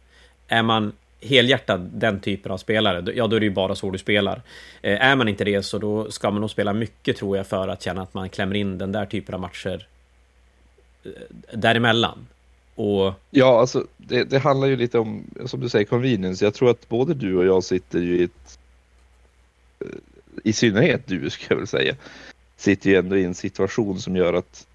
[0.48, 3.98] Är man helhjärtad den typen av spelare, ja då är det ju bara så du
[3.98, 4.42] spelar.
[4.82, 7.68] Eh, är man inte det så då ska man nog spela mycket tror jag för
[7.68, 9.88] att känna att man klämmer in den där typen av matcher
[11.04, 11.12] eh,
[11.54, 12.28] däremellan.
[12.82, 13.14] Och...
[13.30, 16.46] Ja, alltså det, det, handlar ju lite om, som du säger, convenience.
[16.46, 18.60] Jag tror att både du och jag sitter ju i ett,
[19.80, 19.88] eh,
[20.44, 21.96] i synnerhet du ska jag väl säga,
[22.58, 24.68] sitter ju ändå i en situation som gör att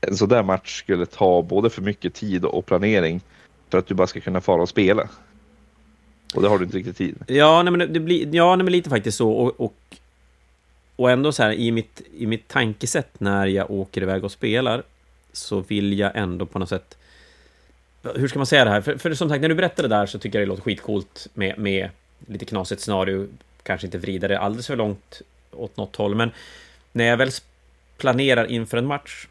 [0.00, 3.20] en sån där match skulle ta både för mycket tid och planering
[3.68, 5.08] för att du bara ska kunna fara och spela.
[6.34, 8.72] Och det har du inte riktigt tid Ja, nej, men det blir, ja, nej, men
[8.72, 9.30] lite faktiskt så.
[9.30, 9.74] Och, och,
[10.96, 14.82] och ändå så här, i mitt, i mitt tankesätt när jag åker iväg och spelar,
[15.36, 16.98] så vill jag ändå på något sätt...
[18.14, 18.80] Hur ska man säga det här?
[18.80, 21.26] För, för som sagt, när du berättade det där så tycker jag det låter skitcoolt
[21.34, 21.90] med, med
[22.26, 23.28] lite knasigt scenario.
[23.62, 26.30] Kanske inte vrida det alldeles för långt åt något håll, men
[26.92, 27.30] när jag väl
[27.96, 29.26] planerar inför en match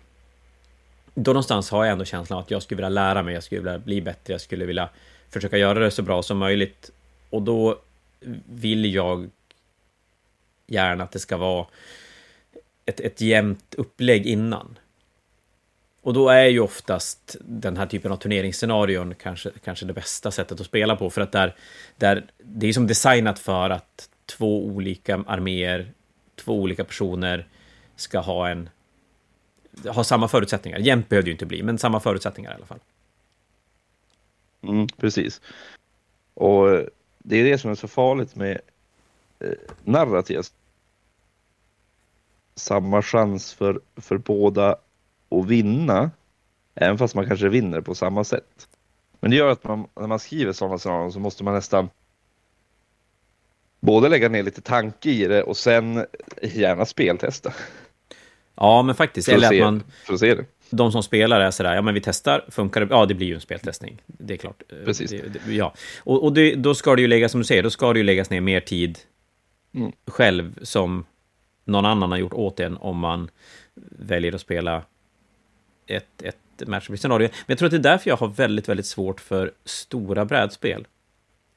[1.15, 3.61] då någonstans har jag ändå känslan av att jag skulle vilja lära mig, jag skulle
[3.61, 4.89] vilja bli bättre, jag skulle vilja
[5.29, 6.91] försöka göra det så bra som möjligt.
[7.29, 7.79] Och då
[8.45, 9.29] vill jag
[10.67, 11.65] gärna att det ska vara
[12.85, 14.77] ett, ett jämnt upplägg innan.
[16.03, 20.59] Och då är ju oftast den här typen av turneringsscenarion kanske, kanske det bästa sättet
[20.59, 21.55] att spela på, för att där,
[21.97, 25.91] där, det är som designat för att två olika arméer,
[26.35, 27.47] två olika personer
[27.95, 28.69] ska ha en
[29.87, 30.79] ha samma förutsättningar.
[30.79, 32.79] Jämnt behöver det ju inte bli, men samma förutsättningar i alla fall.
[34.61, 35.41] Mm, precis.
[36.33, 36.67] Och
[37.17, 38.61] det är det som är så farligt med
[39.39, 39.49] eh,
[39.83, 40.41] narrativ.
[42.55, 44.75] Samma chans för, för båda
[45.33, 46.11] att vinna,
[46.75, 48.67] även fast man kanske vinner på samma sätt.
[49.19, 51.89] Men det gör att man, när man skriver sådana scenarion så måste man nästan
[53.79, 56.05] både lägga ner lite tanke i det och sen
[56.41, 57.53] gärna speltesta.
[58.55, 59.29] Ja, men faktiskt.
[59.29, 59.83] Eller att man...
[60.05, 60.45] För att se det.
[60.69, 62.87] De som spelar är sådär, ja men vi testar, funkar det?
[62.89, 64.01] Ja, det blir ju en speltestning.
[64.05, 64.63] Det är klart.
[64.85, 65.11] Precis.
[65.11, 65.73] Det, det, ja.
[65.97, 68.03] Och, och det, då ska det ju läggas, som du säger, då ska det ju
[68.03, 68.99] läggas ner mer tid
[69.75, 69.91] mm.
[70.07, 71.05] själv som
[71.65, 73.29] någon annan har gjort åt en om man
[73.91, 74.83] väljer att spela
[75.87, 77.27] ett, ett matchup-scenario.
[77.27, 80.87] Men jag tror att det är därför jag har väldigt, väldigt svårt för stora brädspel.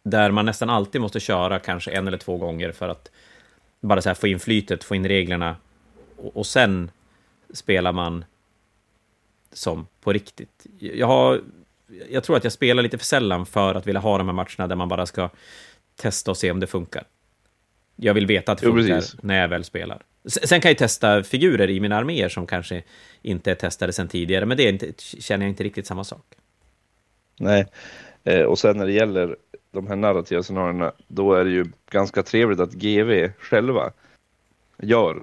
[0.02, 3.10] Där man nästan alltid måste köra kanske en eller två gånger för att
[3.80, 5.56] bara så här få in flytet, få in reglerna
[6.16, 6.90] och, och sen
[7.50, 8.24] spelar man
[9.52, 10.66] som på riktigt.
[10.78, 11.40] Jag, har,
[12.10, 14.66] jag tror att jag spelar lite för sällan för att vilja ha de här matcherna
[14.66, 15.30] där man bara ska
[15.96, 17.04] testa och se om det funkar.
[17.96, 20.02] Jag vill veta att det funkar jo, när jag väl spelar.
[20.26, 22.82] Sen kan jag testa figurer i mina arméer som kanske
[23.22, 26.24] inte är testade sedan tidigare, men det inte, känner jag inte riktigt samma sak.
[27.38, 27.66] Nej,
[28.24, 29.36] eh, och sen när det gäller
[29.70, 33.92] de här narrativa scenarierna, då är det ju ganska trevligt att GV själva
[34.78, 35.22] gör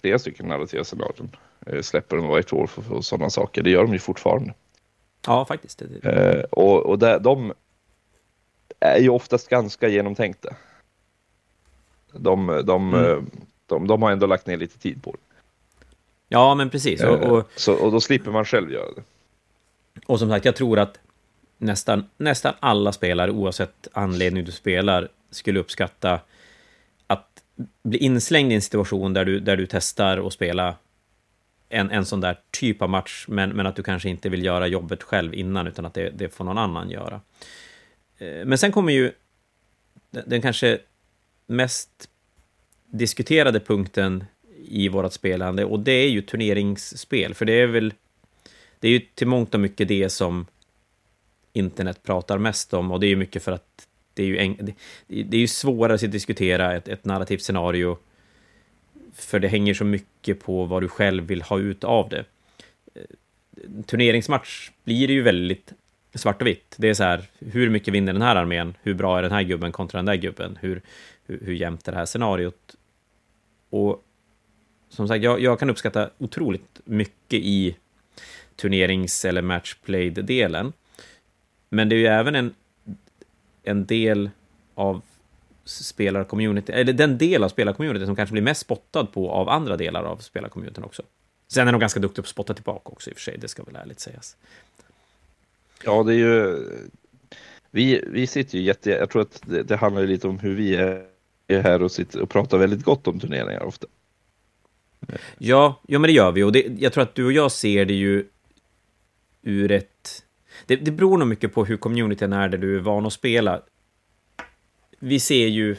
[0.00, 1.36] flera stycken narrativa scenarion.
[1.66, 3.62] Eh, släpper de varje år för, för sådana saker.
[3.62, 4.54] Det gör de ju fortfarande.
[5.26, 5.82] Ja, faktiskt.
[6.02, 7.52] Eh, och och där, de
[8.80, 10.54] är ju oftast ganska genomtänkta.
[12.12, 13.30] De, de, mm.
[13.74, 15.18] De, de, har ändå lagt ner lite tid på det.
[16.28, 17.02] Ja, men precis.
[17.02, 19.02] Och, och, eh, så, och då slipper man själv göra det.
[20.06, 20.98] Och som sagt, jag tror att
[21.58, 26.20] nästan, nästan alla spelare, oavsett anledning du spelar, skulle uppskatta
[27.82, 30.76] bli inslängd i en situation där du, där du testar och spela
[31.68, 34.66] en, en sån där typ av match, men, men att du kanske inte vill göra
[34.66, 37.20] jobbet själv innan, utan att det, det får någon annan göra.
[38.18, 39.12] Eh, men sen kommer ju
[40.10, 40.78] den kanske
[41.46, 42.08] mest
[42.98, 44.24] diskuterade punkten
[44.68, 47.94] i vårt spelande och det är ju turneringsspel, för det är väl
[48.78, 50.46] det är ju till mångt och mycket det som
[51.52, 54.56] internet pratar mest om och det är ju mycket för att det är ju, en,
[54.56, 54.74] det,
[55.22, 57.98] det är ju svårare att diskutera ett, ett narrativt scenario
[59.14, 62.24] för det hänger så mycket på vad du själv vill ha ut av det.
[63.86, 65.72] Turneringsmatch blir det ju väldigt
[66.14, 66.74] svart och vitt.
[66.78, 68.74] Det är så här, hur mycket vinner den här armén?
[68.82, 70.58] Hur bra är den här gubben kontra den där gubben?
[70.60, 70.82] Hur,
[71.26, 72.76] hur, hur jämnt är det här scenariot?
[73.74, 74.04] Och
[74.88, 77.76] som sagt, jag, jag kan uppskatta otroligt mycket i
[78.56, 80.72] turnerings eller matchplayed-delen.
[81.68, 82.54] Men det är ju även en,
[83.62, 84.30] en del
[84.74, 85.02] av
[85.64, 90.04] spelarcommunity, eller den del av spelarcommunity som kanske blir mest spottad på av andra delar
[90.04, 91.02] av spelarcommunityn också.
[91.48, 93.48] Sen är de ganska duktiga på att spotta tillbaka också i och för sig, det
[93.48, 94.36] ska väl ärligt sägas.
[95.84, 96.66] Ja, det är ju...
[97.70, 98.90] Vi, vi sitter ju jätte...
[98.90, 101.13] Jag tror att det, det handlar lite om hur vi är
[101.46, 103.86] är här och sitter och pratar väldigt gott om turneringar ofta.
[105.38, 107.84] Ja, ja men det gör vi och det, jag tror att du och jag ser
[107.84, 108.26] det ju
[109.42, 110.24] ur ett...
[110.66, 113.62] Det, det beror nog mycket på hur communityn är där du är van att spela.
[114.98, 115.76] Vi ser ju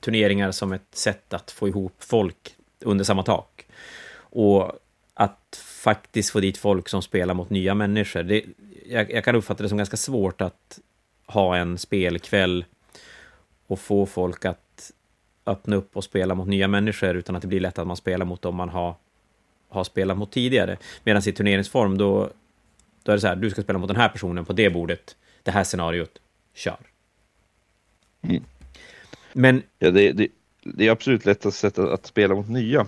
[0.00, 3.66] turneringar som ett sätt att få ihop folk under samma tak.
[4.12, 4.72] Och
[5.14, 8.22] att faktiskt få dit folk som spelar mot nya människor.
[8.22, 8.44] Det,
[8.86, 10.80] jag, jag kan uppfatta det som ganska svårt att
[11.26, 12.64] ha en spelkväll
[13.66, 14.69] och få folk att
[15.46, 18.26] öppna upp och spela mot nya människor utan att det blir lätt att man spelar
[18.26, 18.94] mot dem man har,
[19.68, 20.76] har spelat mot tidigare.
[21.04, 22.30] Medan i turneringsform, då,
[23.02, 25.16] då är det så här, du ska spela mot den här personen på det bordet,
[25.42, 26.20] det här scenariot,
[26.54, 26.78] kör.
[28.22, 28.44] Mm.
[29.32, 29.62] Men...
[29.78, 30.28] Ja, det, det,
[30.62, 32.86] det är absolut lättast sätt att, att spela mot nya.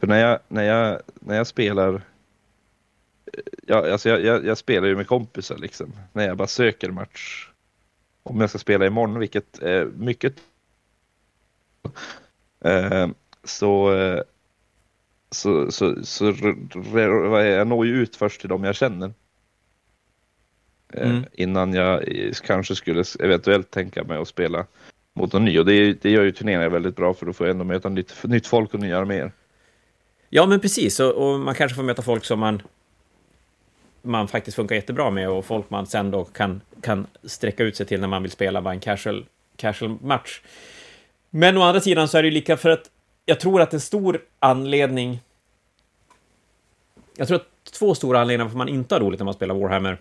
[0.00, 2.02] För när jag, när jag, när jag spelar
[3.66, 5.92] Ja, alltså jag, jag, jag, spelar ju med kompisar liksom.
[6.12, 7.48] När jag bara söker match.
[8.22, 10.34] Om jag ska spela imorgon, vilket är mycket.
[12.64, 13.08] Eh,
[13.44, 14.22] så, eh,
[15.30, 16.54] så, så, så, så
[17.40, 19.12] jag når ju ut först till dem jag känner.
[20.92, 21.24] Eh, mm.
[21.32, 22.04] Innan jag
[22.44, 24.66] kanske skulle eventuellt tänka mig att spela
[25.14, 25.58] mot någon ny.
[25.58, 28.24] Och det, det gör ju turneringar väldigt bra för då får jag ändå möta nytt,
[28.24, 29.32] nytt folk och nya arméer.
[30.28, 31.00] Ja, men precis.
[31.00, 32.62] Och, och, man kanske får möta folk som man
[34.06, 37.86] man faktiskt funkar jättebra med och folk man sen då kan, kan sträcka ut sig
[37.86, 39.26] till när man vill spela bara en casual,
[39.56, 40.40] casual match.
[41.36, 42.90] Men å andra sidan så är det ju lika för att
[43.24, 45.20] jag tror att en stor anledning...
[47.16, 49.54] Jag tror att två stora anledningar för att man inte har roligt när man spelar
[49.54, 49.98] Warhammer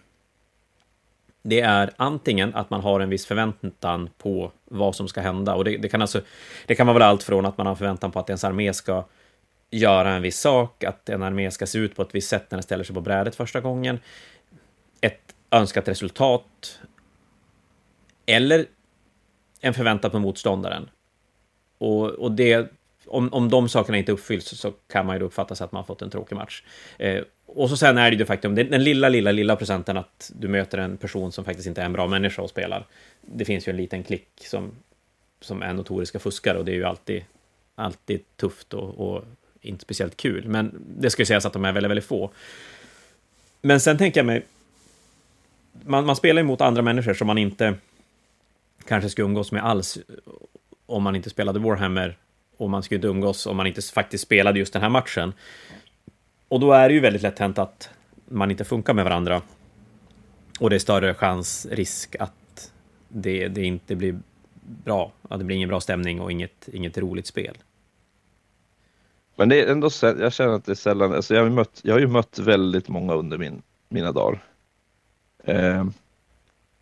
[1.48, 5.56] det är antingen att man har en viss förväntan på vad som ska hända.
[5.56, 6.22] Och det, det kan alltså
[6.66, 9.06] det kan vara väl allt från att man har förväntan på att ens armé ska
[9.72, 12.58] göra en viss sak, att en armé ska se ut på ett visst sätt när
[12.58, 14.00] den ställer sig på brädet första gången,
[15.02, 16.80] ett önskat resultat,
[18.26, 18.66] eller
[19.62, 20.90] en förväntan på motståndaren.
[21.78, 22.72] Och, och det,
[23.06, 25.86] om, om de sakerna inte uppfylls så kan man ju uppfatta sig att man har
[25.86, 26.64] fått en tråkig match.
[26.98, 30.32] Eh, och så sen är det ju det faktum, den lilla, lilla, lilla procenten att
[30.36, 32.86] du möter en person som faktiskt inte är en bra människa och spelar.
[33.22, 34.72] Det finns ju en liten klick som,
[35.42, 37.24] som är notoriska fuskare och det är ju alltid,
[37.76, 39.24] alltid tufft och, och
[39.62, 42.32] inte speciellt kul, men det ska ju sägas att de är väldigt, väldigt få.
[43.62, 44.46] Men sen tänker jag mig,
[45.86, 47.74] man, man spelar ju mot andra människor som man inte
[48.88, 49.98] kanske skulle umgås med alls
[50.86, 52.18] om man inte spelade Warhammer
[52.58, 55.34] och man skulle inte umgås om man inte faktiskt spelade just den här matchen.
[56.48, 57.90] Och då är det ju väldigt lätt hänt att
[58.26, 59.42] man inte funkar med varandra.
[60.60, 62.72] Och det är större chans, risk att
[63.08, 64.20] det, det inte blir
[64.84, 67.58] bra, att det blir ingen bra stämning och inget, inget roligt spel.
[69.36, 71.94] Men det är ändå, jag känner att det är sällan, alltså jag, har mött, jag
[71.94, 74.44] har ju mött väldigt många under min, mina dagar.
[75.44, 75.86] Eh,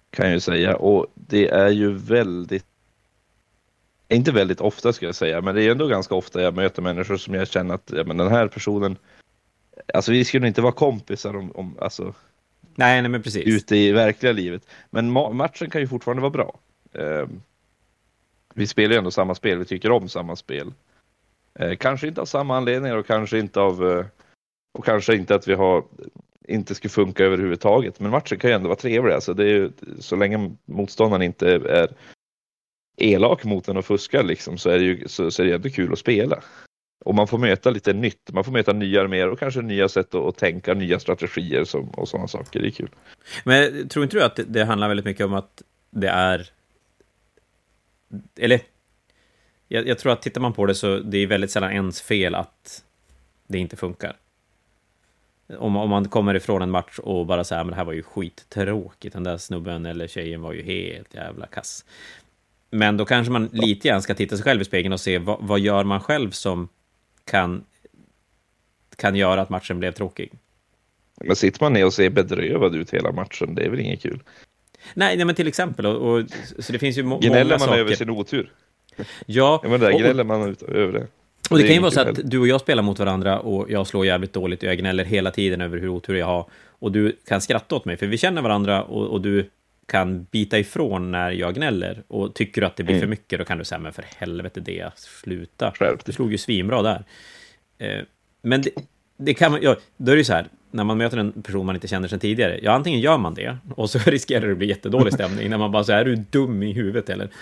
[0.10, 2.66] kan jag ju säga och det är ju väldigt
[4.14, 7.18] inte väldigt ofta ska jag säga, men det är ändå ganska ofta jag möter människor
[7.18, 8.98] som jag känner att ja, men den här personen,
[9.94, 12.14] alltså vi skulle inte vara kompisar om, om alltså,
[12.76, 13.48] nej, nej, men precis.
[13.48, 14.68] ute i verkliga livet.
[14.90, 16.60] Men ma matchen kan ju fortfarande vara bra.
[16.94, 17.28] Eh,
[18.54, 20.74] vi spelar ju ändå samma spel, vi tycker om samma spel.
[21.60, 24.06] Eh, kanske inte av samma anledningar och kanske inte av eh,
[24.74, 25.84] och kanske inte att vi har
[26.48, 28.00] inte skulle funka överhuvudtaget.
[28.00, 29.14] Men matchen kan ju ändå vara trevlig.
[29.14, 31.94] Alltså det är ju, så länge motståndaren inte är
[32.98, 35.70] elak mot en och fuskar liksom, så är det ju så, så är det ändå
[35.70, 36.44] kul att spela.
[37.06, 40.16] Och man får möta lite nytt, man får möta nya arméer och kanske nya sätt
[40.16, 42.60] att, att tänka, nya strategier som, och sådana saker.
[42.60, 42.90] Det är kul.
[43.44, 46.50] Men tror inte du att det, det handlar väldigt mycket om att det är...
[48.36, 48.62] Eller
[49.68, 52.36] jag, jag, tror att tittar man på det så det är väldigt sällan ens fel
[52.36, 52.84] att
[53.48, 54.18] det inte funkar.
[55.58, 58.04] Om, om man kommer ifrån en match och bara säger men det här var ju
[58.04, 61.86] skittråkigt, den där snubben eller tjejen var ju helt jävla kass.
[62.74, 65.38] Men då kanske man lite grann ska titta sig själv i spegeln och se vad,
[65.42, 66.68] vad gör man själv som
[67.26, 67.64] kan,
[68.96, 70.32] kan göra att matchen blev tråkig.
[71.22, 74.20] Men sitter man ner och ser bedrövad ut hela matchen, det är väl inget kul?
[74.94, 76.26] Nej, nej men till exempel, och, och,
[76.60, 77.78] så det finns ju må Gnäller många man saker.
[77.80, 78.52] över sin otur?
[79.26, 81.08] Ja, Ja, men där och- gnäller man över det.
[81.50, 83.72] Och det, är kan ju vara så att du och jag spelar mot varandra och
[83.72, 86.46] jag slår jävligt dåligt och jag gnäller hela tiden över hur otur jag har.
[86.80, 89.50] Och du kan skratta åt mig, för vi känner varandra och, och du
[89.86, 92.04] kan bita ifrån när jag gnäller.
[92.08, 93.02] Och tycker du att det blir Mm.
[93.02, 95.72] för mycket, då kan du säga, men för helvete det, sluta.
[95.72, 97.04] Skärp Du slog ju svinbra där.
[97.78, 98.02] Eh,
[98.42, 98.72] men det,
[99.18, 101.66] det kan man, ja, då är det ju så här, när man möter en person
[101.66, 104.58] man inte känner sedan tidigare, ja antingen gör man det, och så riskerar det att
[104.58, 107.30] bli jättedålig stämning, när man bara säger, är du dum i huvudet eller?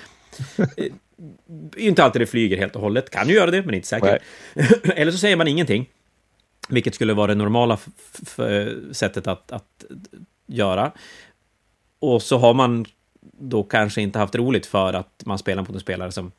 [0.77, 0.85] Eh,
[1.77, 4.21] inte alltid det flyger helt och hållet, kan ju göra det, men inte säkert.
[4.95, 5.89] eller så säger man ingenting,
[6.69, 7.79] vilket skulle vara det normala
[8.91, 9.85] sättet att, att
[10.47, 10.91] göra.
[12.01, 12.85] Och så har man
[13.21, 16.31] då kanske inte haft roligt för att man spelar mot en spelare som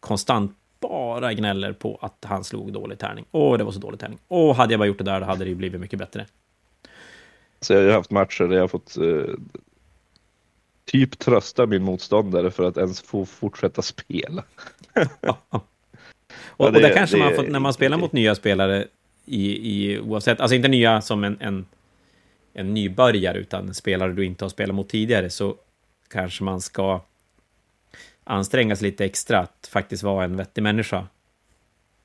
[0.00, 3.24] konstant bara gnäller på att han slog dålig tärning.
[3.30, 4.18] Åh, det var så dålig tärning.
[4.28, 6.26] Åh, hade jag bara gjort det där, då hade det ju blivit mycket bättre.
[7.60, 9.34] Så jag har ju haft matcher där jag har fått eh,
[10.84, 14.44] typ trösta min motståndare för att ens få fortsätta spela.
[16.56, 18.86] Och, Ja, och det- där kanske det man får, när man spelar mot nya spelare
[19.24, 21.66] i, i oavsett, alltså inte nya som en, en,
[22.52, 25.56] en nybörjare, utan en spelare du inte har spelat mot tidigare, så
[26.08, 27.00] kanske man ska
[28.24, 31.06] anstränga sig lite extra att faktiskt vara en vettig människa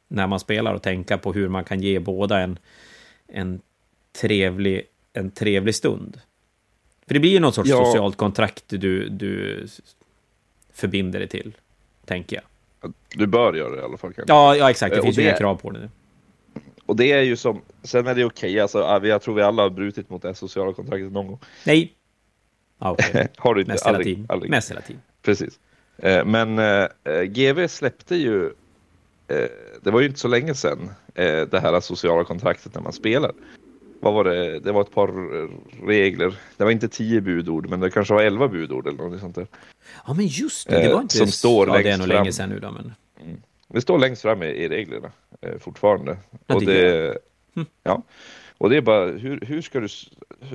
[0.08, 2.60] när man spelar och tänka på hur man kan ge båda en,
[3.28, 3.62] en,
[4.22, 4.84] trevlig,
[5.14, 6.22] en trevlig stund.
[7.08, 7.86] För det blir ju något sorts Ja.
[7.86, 9.66] socialt kontrakt du, du
[10.74, 11.56] förbinder dig till,
[12.06, 12.44] tänker jag.
[13.10, 14.14] Du bör göra det i alla fall.
[14.14, 14.34] Kanske.
[14.34, 14.92] Ja, ja exakt.
[14.92, 15.90] Det Eh, och finns ju inga krav på det.
[16.88, 19.42] Och det är ju som, sen är det okej, alltså, ja, vi- jag tror vi
[19.42, 21.40] alla har brutit mot det sociala kontraktet någon gång.
[21.66, 21.94] Nej.
[22.80, 23.28] Ja, okej.
[23.38, 23.72] har du inte?
[23.74, 24.26] Mest hela aldrig, tiden.
[24.30, 24.50] aldrig.
[24.52, 25.02] Mest hela tiden.
[25.22, 25.60] Precis.
[25.98, 28.46] Eh, Men eh, eh, GV släppte ju,
[29.28, 29.46] eh,
[29.82, 30.90] det var ju inte så länge sedan,
[31.50, 33.32] det här sociala kontraktet när man spelar.
[34.00, 34.60] Vad var det?
[34.60, 35.10] Det var ett par
[35.88, 36.36] regler.
[36.58, 39.48] Det var inte tio budord, men det kanske var elva budord eller något sånt där.
[40.08, 40.84] Ja, men just det.
[40.84, 41.18] Det var inte...
[41.18, 42.18] som står ja, det är längst nog fram.
[42.24, 42.94] länge sedan nu då, men...
[43.68, 45.12] Det står längst fram i, i reglerna
[45.42, 46.18] eh, fortfarande.
[46.48, 47.18] Ja, och det
[47.56, 47.66] Hm.
[47.84, 48.02] ja.
[48.58, 49.88] Och det är bara, hur, hur ska du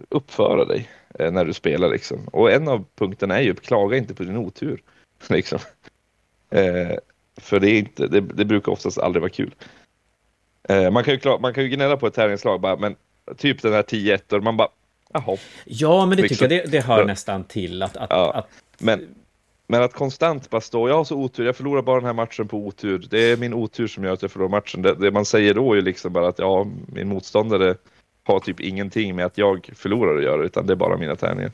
[0.08, 0.88] uppföra dig
[1.18, 2.28] eh, när du spelar liksom?
[2.28, 4.82] Och en av punkterna är ju, klaga inte på din otur.
[5.28, 5.58] Liksom.
[6.50, 6.96] Eh,
[7.40, 9.54] för det, är inte, det, det brukar oftast aldrig vara kul.
[10.68, 12.96] Eh, man, kan ju kla- man kan ju gnälla på ett tävlingslag, bara, men
[13.36, 14.68] typ den här 10-1, och man bara,
[15.12, 15.36] jaha.
[15.64, 16.36] Ja, men det Liksom.
[16.48, 17.04] tycker jag, det, det hör Ja.
[17.04, 17.96] nästan till att...
[17.96, 18.32] att, Ja.
[18.32, 18.48] att
[18.78, 19.14] Men,
[19.72, 22.48] men att konstant bara stå, jag har så otur, jag förlorar bara den här matchen
[22.48, 23.06] på otur.
[23.10, 24.82] Det är min otur som gör att jag förlorar matchen.
[24.82, 27.74] Det, det man säger då är ju liksom bara att ja, min motståndare
[28.24, 31.50] har typ ingenting med att jag förlorar att göra, utan det är bara mina tärningar.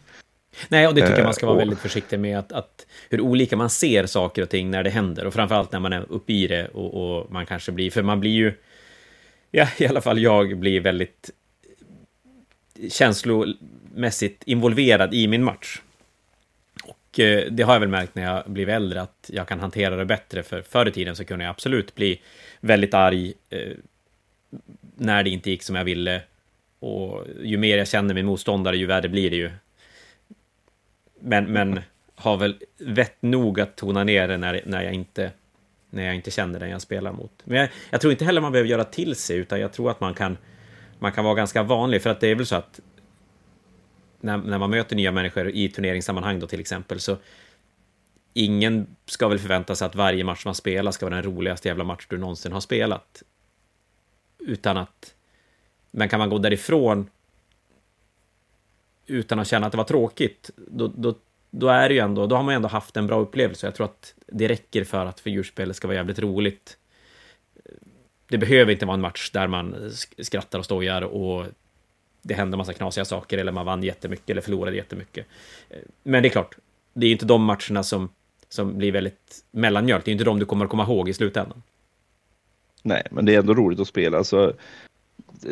[0.68, 2.38] nej, och det tycker jag Eh, man ska vara och- väldigt försiktig med.
[2.38, 5.26] Att, att hur olika man ser saker och ting när det händer.
[5.26, 7.90] Och framförallt när man är uppe i det och, och man kanske blir...
[7.90, 8.52] För man blir ju...
[9.50, 11.30] Ja, i alla fall jag blir väldigt
[12.90, 15.80] känslomässigt involverad i min match.
[17.18, 20.04] Eh, det har jag väl märkt när jag blivit äldre, att jag kan hantera det
[20.04, 20.42] bättre.
[20.42, 22.20] För förr i tiden så kunde jag absolut bli
[22.60, 23.72] väldigt arg eh,
[24.96, 26.22] när det inte gick som jag ville.
[26.80, 29.50] Och ju mer jag känner min motståndare, ju värre blir det ju.
[31.20, 31.80] Men, men
[32.14, 35.30] har väl vett nog att tona ner det när, när, jag inte,
[35.90, 37.32] när jag inte känner den jag spelar mot.
[37.44, 40.00] Men jag, jag tror inte heller man behöver göra till sig, utan jag tror att
[40.00, 40.36] man kan,
[40.98, 42.02] man kan vara ganska vanlig.
[42.02, 42.80] För att det är väl så att
[44.20, 47.16] när, när man möter nya människor i turneringssammanhang då till exempel, så
[48.34, 51.84] ingen ska väl förvänta sig att varje match man spelar ska vara den roligaste jävla
[51.84, 53.22] match du någonsin har spelat.
[54.38, 55.14] Utan att...
[55.90, 57.10] Men kan man gå därifrån
[59.06, 61.14] utan att känna att det var tråkigt, då, då,
[61.50, 63.66] då är det ju ändå, då har man ju ändå haft en bra upplevelse.
[63.66, 66.76] Jag tror att det räcker för att figurspelet ska vara jävligt roligt.
[68.28, 71.46] Det behöver inte vara en match där man skrattar och stojar och
[72.28, 75.26] det händer massa knasiga saker eller man vann jättemycket eller förlorade jättemycket.
[75.70, 76.56] Eh, Men det är klart,
[76.92, 78.08] det är ju inte de matcherna som,
[78.48, 80.04] som blir väldigt mellanmjölk.
[80.04, 81.62] Det är ju inte de du kommer att komma ihåg i slutändan.
[82.82, 84.18] Nej, men det är ändå roligt att spela.
[84.18, 84.52] Alltså,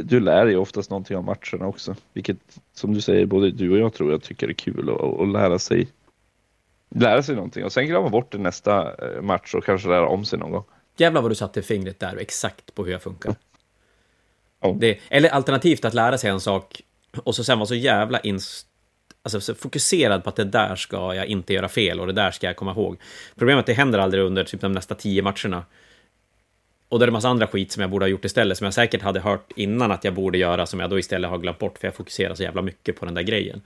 [0.03, 1.97] du lär dig oftast någonting av matcherna också.
[2.12, 2.37] Vilket,
[2.74, 5.59] som du säger, både du och jag tror jag tycker är kul att, att lära
[5.59, 5.89] sig
[6.89, 7.64] lära sig någonting.
[7.64, 10.64] Och sen glömma bort det nästa eh, match och kanske lära om sig någon gång.
[10.97, 13.35] Jävlar vad du satte fingret där exakt på hur jag funkar.
[14.67, 14.79] Oh.
[14.79, 16.83] Det, eller alternativt att lära sig en sak
[17.17, 18.67] och så sen vara så jävla inst,
[19.23, 22.31] alltså, så fokuserad på att det där ska jag inte göra fel och det där
[22.31, 22.97] ska jag komma ihåg.
[23.37, 25.64] Problemet är att det händer aldrig under typ de nästa tio matcherna.
[26.89, 28.75] Och då är det massa andra skit som jag borde ha gjort istället, som jag
[28.75, 31.79] säkert hade hört innan att jag borde göra, som jag då istället har glömt bort,
[31.79, 33.62] för jag fokuserar så jävla mycket på den där grejen.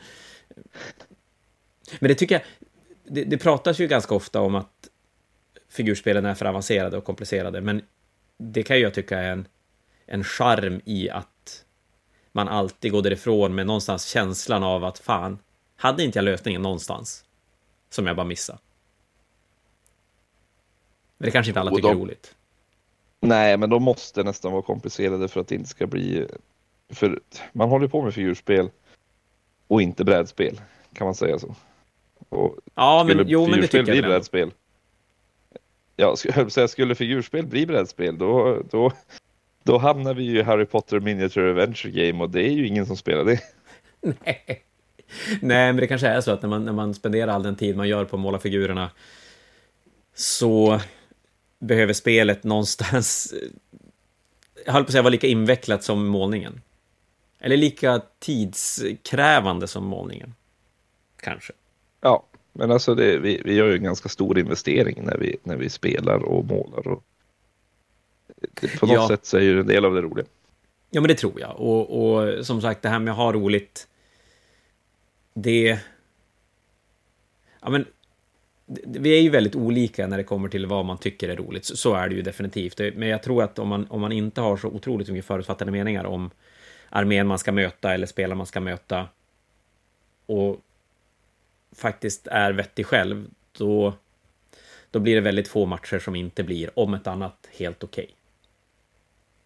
[1.98, 2.42] Men det tycker jag,
[3.04, 4.88] det, det pratas ju ganska ofta om att
[5.70, 7.82] figurspelen är för avancerade och komplicerade, men
[8.38, 9.46] det kan jag tycka är en,
[10.10, 11.64] en charm i att
[12.32, 15.38] man alltid går därifrån med någonstans känslan av att fan,
[15.76, 17.24] hade inte jag lösningen någonstans
[17.90, 18.58] som jag bara missade?
[21.18, 22.34] Men det kanske inte alla tycker de, är roligt.
[23.20, 26.26] Nej, men de måste nästan vara komplicerade för att det inte ska bli...
[26.88, 27.20] För
[27.52, 28.70] man håller på med figurspel
[29.66, 30.60] och inte brädspel,
[30.92, 31.54] kan man säga så.
[32.28, 34.50] Och ja, men, jo, men det tycker bli jag brädspel,
[35.96, 38.92] Ja, skulle, skulle figurspel bli brädspel, då, då,
[39.62, 42.86] då hamnar vi ju i Harry Potter Miniature Adventure Game och det är ju ingen
[42.86, 43.40] som spelar det.
[44.24, 44.62] Nej.
[45.40, 47.76] Nej, men det kanske är så att när man, när man spenderar all den tid
[47.76, 48.90] man gör på att måla figurerna
[50.14, 50.80] så
[51.58, 53.34] behöver spelet någonstans,
[54.66, 56.60] jag höll på att säga, vara lika invecklat som målningen.
[57.40, 60.34] Eller lika tidskrävande som målningen.
[61.16, 61.52] Kanske.
[62.00, 65.56] Ja, men alltså det, vi, vi gör ju en ganska stor investering när vi, när
[65.56, 66.88] vi spelar och målar.
[66.88, 67.04] Och
[68.80, 69.08] på något ja.
[69.08, 70.26] sätt så är ju en del av det roliga.
[70.90, 71.60] Ja, men det tror jag.
[71.60, 73.88] Och, och som sagt, det här med att ha roligt,
[75.34, 75.78] det...
[77.60, 77.86] Ja, men
[78.84, 81.64] vi är ju väldigt olika när det kommer till vad man tycker är roligt.
[81.64, 82.78] Så är det ju definitivt.
[82.78, 86.04] Men jag tror att om man, om man inte har så otroligt mycket förutfattade meningar
[86.04, 86.30] om
[86.88, 89.08] armén man ska möta eller spelare man ska möta
[90.26, 90.60] och
[91.76, 93.94] faktiskt är vettig själv, då,
[94.90, 98.04] då blir det väldigt få matcher som inte blir, om ett annat, helt okej.
[98.04, 98.14] Okay.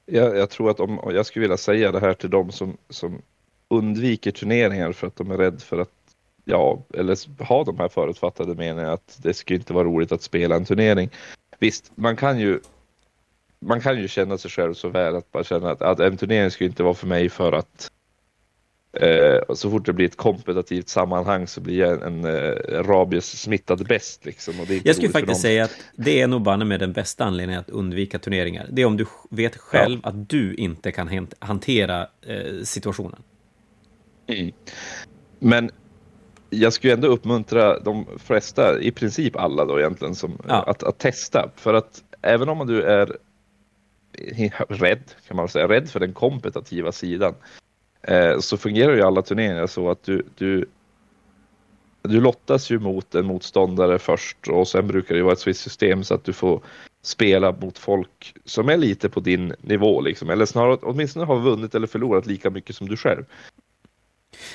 [0.06, 3.22] Jag, jag, tror att om, jag skulle vilja säga det här till dem som, som
[3.68, 5.90] undviker turneringar för att de är rädda för att
[6.44, 10.56] ja, eller ha de här förutfattade meningarna att det skulle inte vara roligt att spela
[10.56, 11.10] en turnering.
[11.58, 12.60] Visst, man kan ju
[13.58, 16.50] man kan ju känna sig själv så väl att man känner att, att en turnering
[16.50, 17.90] skulle inte vara för mig för att
[19.00, 23.86] eh, så fort det blir ett kompetitivt sammanhang så blir jag en, en eh, rabies-smittad
[23.88, 24.24] bäst.
[24.24, 27.70] Liksom, jag skulle faktiskt säga att det är nog banne med den bästa anledningen att
[27.70, 28.66] undvika turneringar.
[28.70, 30.08] Det är om du vet själv ja.
[30.08, 33.22] att du inte kan hantera eh, situationen.
[34.26, 34.52] Mm.
[35.38, 35.70] Men
[36.50, 40.62] jag skulle ändå uppmuntra de flesta, i princip alla då egentligen, som, ja.
[40.62, 41.50] att, att testa.
[41.56, 43.16] För att även om du är
[44.68, 47.34] rädd, kan man säga, rädd för den kompetitiva sidan,
[48.08, 50.66] eh, så fungerar ju alla turneringar så att du, du,
[52.02, 56.04] du lottas ju mot en motståndare först och sen brukar det vara ett visst system
[56.04, 56.62] så att du får
[57.02, 60.30] spela mot folk som är lite på din nivå, liksom.
[60.30, 63.24] eller snarare åtminstone har vunnit eller förlorat lika mycket som du själv.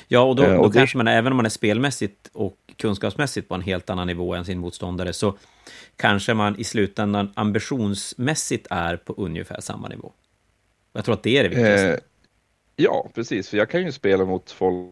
[0.07, 0.77] Ja, och då, eh, och då det...
[0.79, 4.45] kanske man, även om man är spelmässigt och kunskapsmässigt på en helt annan nivå än
[4.45, 5.37] sin motståndare, så
[5.95, 10.11] kanske man i slutändan ambitionsmässigt är på ungefär samma nivå.
[10.93, 11.93] Jag tror att det är det viktigaste.
[11.93, 11.99] Eh,
[12.79, 14.89] ja, precis, för jag kan ju spela mot folk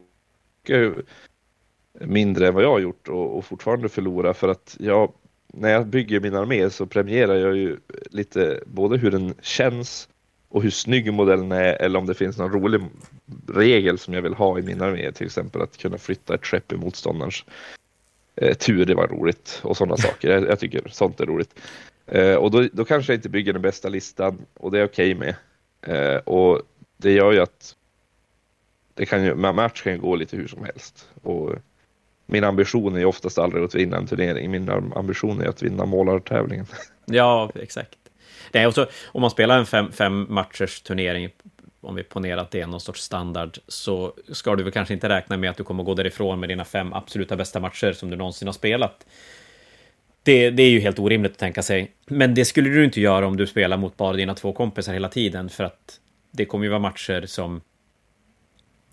[2.02, 5.14] mindre än vad jag har gjort och, och fortfarande förlora för att jag,
[5.54, 7.78] när jag bygger min armé så premierar jag ju
[8.12, 10.10] lite både hur den känns
[10.50, 12.82] och hur snygg modellen är eller om det finns någon rolig
[13.48, 16.72] regel som jag vill ha i min armé, till exempel att kunna flytta ett skepp
[16.72, 17.46] i motståndarens
[18.36, 20.30] eh, tur, det var roligt och sådana saker.
[20.30, 21.60] Jag, jag, tycker sånt är roligt.
[22.06, 25.16] Eh, och då, då kanske jag inte bygger den bästa listan och det är okej
[25.16, 25.36] okay med.
[26.16, 26.62] Eh, och
[26.98, 27.76] det gör ju att
[28.94, 31.10] det kan ju, match kan ju gå lite hur som helst.
[31.24, 31.56] Och
[32.26, 34.52] min ambition är ju oftast aldrig att vinna en turnering.
[34.52, 36.66] Min ambition är att vinna målartävlingen.
[37.10, 37.98] Ja, exakt.
[38.52, 41.30] Nej, och så, om man spelar en fem, fem matchers turnering,
[41.82, 45.10] om vi ponerar att det är någon sorts standard, så ska du väl kanske inte
[45.10, 48.16] räkna med att du kommer gå därifrån med dina fem absoluta bästa matcher som du
[48.16, 49.06] någonsin har spelat.
[50.24, 51.92] Det, det, är ju helt orimligt att tänka sig.
[52.06, 55.10] Men det skulle du inte göra om du spelar mot bara dina två kompisar hela
[55.10, 56.00] tiden, för att
[56.38, 57.62] det kommer ju vara matcher som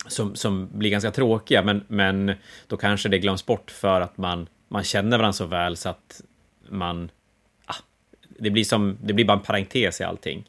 [0.07, 2.33] som, som blir ganska tråkiga, men, men
[2.67, 6.23] då kanske det glöms bort för att man, man känner varandra så väl så att
[6.69, 7.11] man
[7.67, 7.75] ah,
[8.39, 10.49] det blir, som, det blir bara en parentes i allting.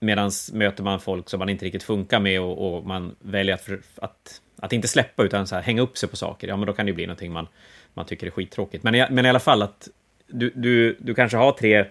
[0.00, 3.68] Medan möter man folk som man inte riktigt funkar med och, och man väljer att,
[3.96, 6.72] att, att, inte släppa utan så här, hänga upp sig på saker, ja men då
[6.72, 7.46] kan det ju bli någonting man,
[7.94, 8.84] man tycker är skittråkigt.
[8.84, 9.88] Men, men i alla fall att
[10.26, 11.84] du, du, du kanske har tre,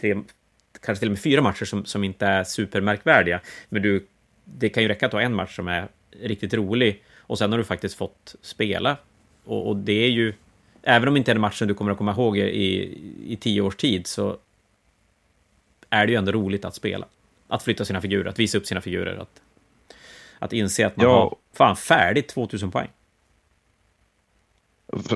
[0.00, 0.16] tre,
[0.80, 4.06] kanske till och med fyra matcher som, som inte är supermärkvärdiga, men du,
[4.44, 5.88] det kan ju räcka att ha en match som är
[6.20, 8.96] riktigt rolig och sen har du faktiskt fått spela.
[9.44, 10.32] Och, och det är ju
[10.82, 13.36] även om det inte är en match som du kommer att komma ihåg i, i
[13.36, 14.38] tio års tid, så
[15.90, 17.06] är det ju ändå roligt att spela.
[17.48, 19.42] Att flytta sina figurer, att visa upp sina figurer, att,
[20.38, 21.12] att inse att man ja.
[21.12, 22.88] har fan färdigt 2000 poäng.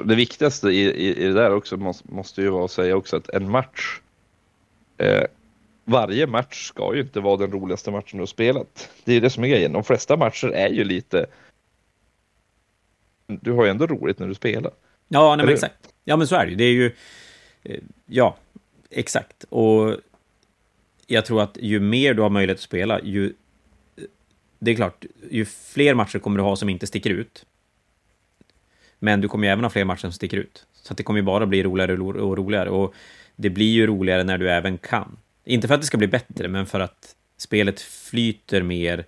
[0.04, 3.16] Det viktigaste i, i, i det där också måste, måste ju vara att säga också
[3.16, 4.00] att en match
[4.98, 5.24] eh,
[5.84, 8.90] varje match ska ju inte vara den roligaste matchen du har spelat.
[9.04, 9.72] Det är det som är grejen.
[9.72, 11.26] De flesta matcher är ju lite...
[13.26, 14.72] Du har ju ändå roligt när du spelar.
[15.08, 15.88] Ja, nej, men exakt.
[16.04, 16.56] Ja, men så är det ju.
[16.56, 16.92] Det är ju...
[17.62, 18.36] Eh, ja,
[18.90, 19.44] exakt.
[19.48, 19.96] Och
[21.06, 23.32] jag tror att ju mer du har möjlighet att spela, ju...
[24.58, 27.46] Det är klart, ju fler matcher kommer du ha som inte sticker ut.
[28.98, 30.66] Men du kommer ju även ha fler matcher som sticker ut.
[30.72, 32.70] Så det kommer ju bara bli roligare och roligare.
[32.70, 32.94] Och
[33.36, 35.16] det blir ju roligare när du även kan.
[35.44, 39.04] Inte för att det ska bli bättre, men för att spelet flyter mer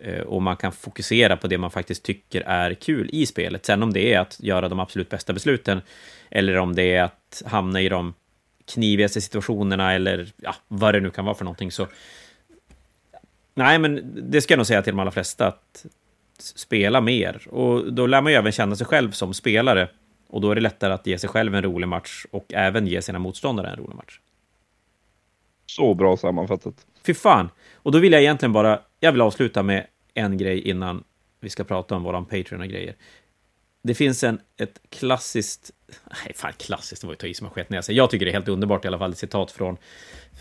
[0.00, 3.66] eh, och man kan fokusera på det man faktiskt tycker är kul i spelet.
[3.66, 5.80] Sen om det är att göra de absolut bästa besluten,
[6.30, 8.14] eller om det är att hamna i de
[8.66, 11.86] knivigaste situationerna, eller ja, vad det nu kan vara för någonting, så...
[13.54, 15.86] Nej, men det ska jag nog säga till de allra flesta, att
[16.38, 17.48] spela mer.
[17.48, 19.88] Och då lär man ju även känna sig själv som spelare.
[20.28, 23.02] Och då är det lättare att ge sig själv en rolig match och även ge
[23.02, 24.20] sina motståndare en rolig match.
[25.66, 26.86] Så bra sammanfattat.
[27.06, 27.48] Fy fan!
[27.74, 31.04] Och då vill jag egentligen bara, jag vill avsluta med en grej innan
[31.40, 32.96] vi ska prata om våran Patreon och grejer.
[33.82, 35.70] Det finns en, ett klassiskt,
[36.10, 38.30] nej fan klassiskt, det var ju att ta i som skett när Jag tycker det
[38.30, 39.76] är helt underbart i alla fall, ett citat från,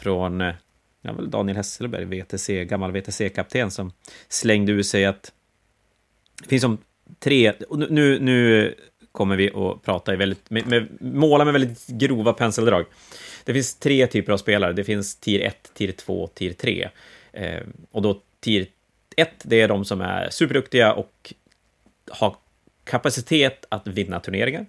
[0.02, 0.54] från eh,
[1.02, 3.92] ja, väl Daniel Hesselberg, VTC, gammal VTC-kapten, som
[4.30, 5.32] slängde ur sig att
[6.42, 6.78] det finns som
[7.20, 8.76] tre, och nu, nu
[9.12, 12.86] kommer vi att prata i väldigt, med, med, måla med väldigt grova penseldrag.
[13.44, 14.74] Det finns tre typer av spelare.
[14.74, 16.90] Det finns tier 1, tier 2, tier 3.
[17.32, 18.68] Eh, och då tier
[19.16, 21.34] 1, det är de som är superduktiga och
[22.10, 22.36] har
[22.84, 24.66] kapacitet att vinna turneringar.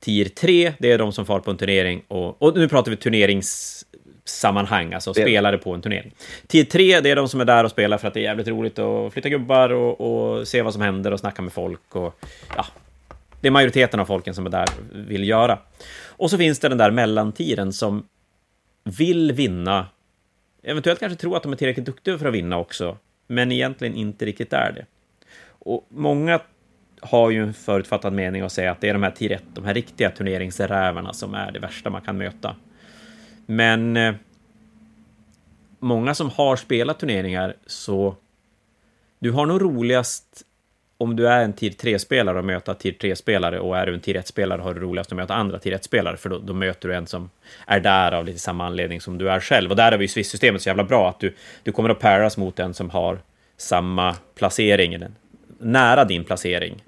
[0.00, 2.96] Tier 3, det är de som far på en turnering och, och nu pratar vi
[2.96, 6.14] turneringssammanhang, alltså spelare på en turnering.
[6.46, 8.48] Tier 3, det är de som är där och spelar för att det är jävligt
[8.48, 12.24] roligt att flytta gubbar och, och se vad som händer och snacka med folk och
[12.56, 12.66] ja,
[13.42, 15.58] det är majoriteten av folken som är där vill göra.
[16.06, 18.08] Och så finns det den där mellantiden som
[18.84, 19.86] vill vinna,
[20.62, 24.24] eventuellt kanske tror att de är tillräckligt duktiga för att vinna också, men egentligen inte
[24.24, 24.86] riktigt är det.
[25.48, 26.40] Och många
[27.00, 29.64] har ju en förutfattad mening att säga att det är de här tier 1, de
[29.64, 32.56] här riktiga turneringsrävarna som är det värsta man kan möta.
[33.46, 34.14] Men eh,
[35.78, 38.16] många som har spelat turneringar så
[39.18, 40.42] du har nog roligast
[41.02, 44.22] om du är en tier 3-spelare och möter tier 3-spelare och är du en tier
[44.22, 47.06] 1-spelare har du roligast att möta andra tier 1-spelare, för då, då, möter du en
[47.06, 47.30] som
[47.66, 49.70] är där av lite samma anledning som du är själv.
[49.70, 52.58] Och där är ju Swiss-systemet så jävla bra att du, du kommer att paras mot
[52.58, 53.18] en som har
[53.56, 55.10] samma placering, eller
[55.58, 56.82] nära din placering.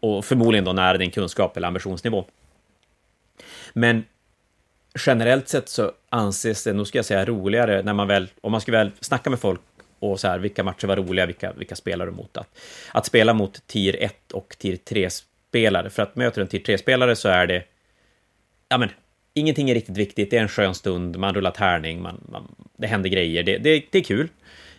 [0.00, 2.24] Och förmodligen då nära din kunskap eller ambitionsnivå.
[3.72, 4.04] Men
[5.06, 8.60] generellt sett så anses det, nog, ska jag säga, roligare när man väl, om man
[8.60, 9.60] ska väl snacka med folk
[9.98, 12.36] och så här, vilka matcher var roliga, vilka, vilka spelar du mot?
[12.36, 12.58] Att,
[12.92, 17.28] att spela mot tier 1 och tier 3-spelare, för att möter en tier 3-spelare så
[17.28, 17.64] är det,
[18.68, 18.88] ja men,
[19.34, 22.86] ingenting är riktigt viktigt, det är en skön stund, man rullar tärning, man, man, det
[22.86, 24.28] händer grejer, det, det, det är kul.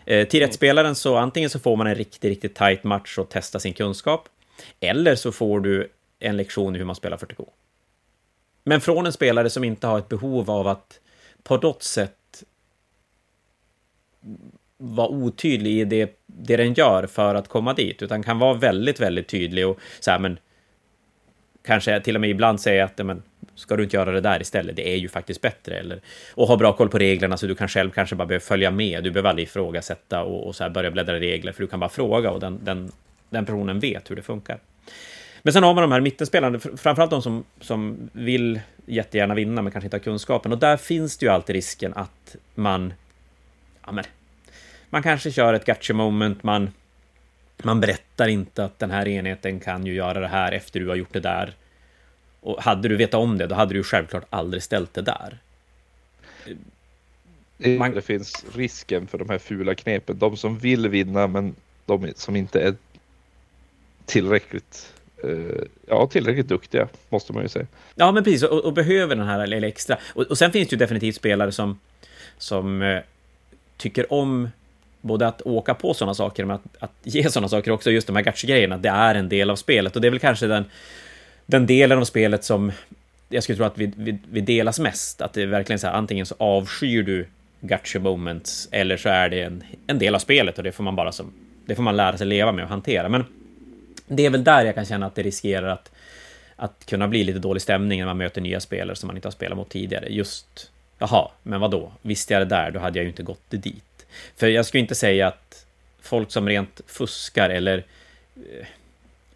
[0.06, 3.60] Eh, tier 1-spelaren så antingen så får man en riktigt, riktigt tight match och testa
[3.60, 4.30] sin kunskap,
[4.80, 5.90] eller så får du
[6.20, 7.48] en lektion i hur man spelar 40K.
[8.64, 11.00] Men från en spelare som inte har ett behov av att
[11.44, 12.44] på något sätt
[14.78, 19.00] vara otydlig i det, det den gör för att komma dit, utan kan vara väldigt,
[19.00, 20.40] väldigt tydlig och så här, men
[21.66, 23.24] kanske till och med ibland säga att men,
[23.56, 25.76] ska du inte göra det där istället, det är ju faktiskt bättre.
[25.76, 26.02] Eller,
[26.36, 29.04] och ha bra koll på reglerna så du kan själv kanske bara behöva följa med.
[29.04, 31.80] Du behöver aldrig ifrågasätta och, och så här börja bläddra i regler, för du kan
[31.80, 32.92] bara fråga och den, den,
[33.30, 34.60] den personen vet hur det funkar.
[35.42, 39.72] Men sen har man de här mittenspelarna, framförallt de som, som vill jättegärna vinna men
[39.72, 40.52] kanske inte har kunskapen.
[40.52, 42.94] Och där finns det ju alltid risken att man
[43.86, 44.04] ja, men,
[44.90, 46.70] man kanske kör ett gotcha moment, man,
[47.64, 50.96] man berättar inte att den här enheten kan ju göra det här efter du har
[50.96, 51.54] gjort det där.
[52.40, 55.38] Och hade du vetat om det, då hade du självklart aldrig ställt det där.
[57.78, 57.92] Man...
[57.92, 60.18] Det finns risken för de här fula knepen.
[60.18, 61.56] De som vill vinna, men
[61.86, 62.76] de som inte är
[64.06, 64.94] tillräckligt
[65.24, 67.68] uh, ja, tillräckligt duktiga, måste man ju säga.
[67.96, 69.98] Ja, men precis, och, och behöver den här lilla extra.
[70.14, 71.80] Och, och sen finns det ju definitivt spelare som,
[72.38, 73.02] som uh,
[73.78, 74.50] tycker om
[75.08, 78.16] både att åka på sådana saker, men att, att ge sådana saker också, just de
[78.16, 79.96] här gacha-grejerna, det är en del av spelet.
[79.96, 80.66] Och det är väl kanske den,
[81.46, 82.72] den delen av spelet som
[83.30, 85.22] jag skulle tro att vi, vi, vi delas mest.
[85.22, 87.28] Att det är verkligen så här, antingen så avskyr du
[87.62, 90.96] gacha moments, eller så är det en, en del av spelet och det får man
[90.96, 91.34] bara som,
[91.66, 93.10] det får man lära sig leva med och hantera.
[93.10, 93.26] Men
[94.08, 95.92] det är väl där jag kan känna att det riskerar att,
[96.56, 99.32] att kunna bli lite dålig stämning när man möter nya spelare som man inte har
[99.32, 100.08] spelat mot tidigare.
[100.10, 101.92] Just, jaha, men vad då?
[102.02, 103.84] Visste jag det där, då hade jag ju inte gått dit.
[104.36, 105.66] För jag skulle inte säga att
[106.02, 107.78] folk som rent fuskar eller
[108.36, 108.68] eh,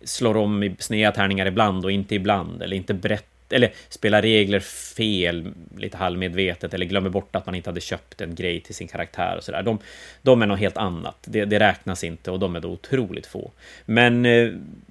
[0.04, 4.60] slår om i sneda tärningar ibland och inte ibland, eller inte berättar eller spelar regler
[4.96, 8.88] fel, lite halvmedvetet, eller glömmer bort att man inte hade köpt en grej till sin
[8.88, 9.64] karaktär och sådär.
[9.64, 9.80] De,
[10.22, 11.18] de är något helt annat.
[11.26, 13.52] Det, det, räknas inte och de är då otroligt få.
[13.86, 14.32] Men eh,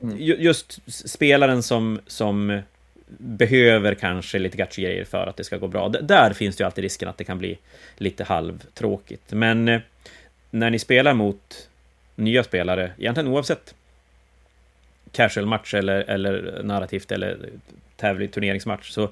[0.02, 0.16] mm.
[0.18, 0.78] just
[1.08, 2.60] spelaren som, som
[3.18, 5.88] behöver kanske lite grejer för att det ska gå bra.
[5.88, 7.58] D där finns det ju alltid risken att det kan bli
[7.96, 9.32] lite halvtråkigt.
[9.32, 9.80] Men eh,
[10.50, 11.68] när ni spelar mot
[12.16, 13.74] nya spelare, egentligen oavsett
[15.12, 17.38] casual-match eller, eller narrativt eller
[17.96, 19.08] tävling, turneringsmatch, så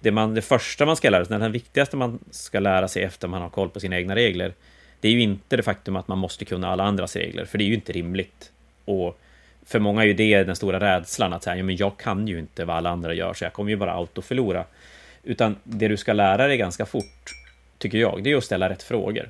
[0.00, 3.28] det, man, det första man ska lära sig, det viktigaste man ska lära sig efter
[3.28, 4.52] man har koll på sina egna regler,
[5.00, 7.64] det är ju inte det faktum att man måste kunna alla andras regler, för det
[7.64, 8.52] är ju inte rimligt.
[8.84, 9.18] Och
[9.66, 12.38] för många är ju det den stora rädslan, att säga, ja, men jag kan ju
[12.38, 14.64] inte vad alla andra gör, så jag kommer ju bara autoförlora.
[15.22, 17.32] Utan det du ska lära dig ganska fort,
[17.78, 19.28] tycker jag, det är att ställa rätt frågor.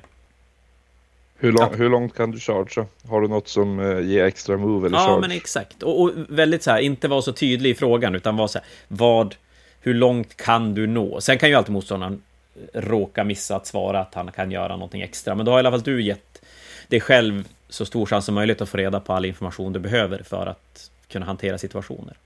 [1.37, 1.77] Hur, lång, ja.
[1.77, 2.85] hur långt kan du chargea?
[3.09, 5.15] Har du något som uh, ger extra move eller ja, charge?
[5.15, 5.83] Ja, men exakt.
[5.83, 8.67] Och, och, väldigt så här, inte vara så tydlig i frågan, utan vara så här,
[8.87, 9.35] vad,
[9.81, 11.21] hur långt kan du nå?
[11.21, 12.21] Sen kan ju alltid motståndaren
[12.73, 15.71] råka missa att svara att han kan göra någonting extra, men då har i alla
[15.71, 16.41] fall du gett
[16.87, 20.23] dig själv så stor chans som möjligt att få reda på all information du behöver
[20.23, 22.17] för att kunna hantera situationer.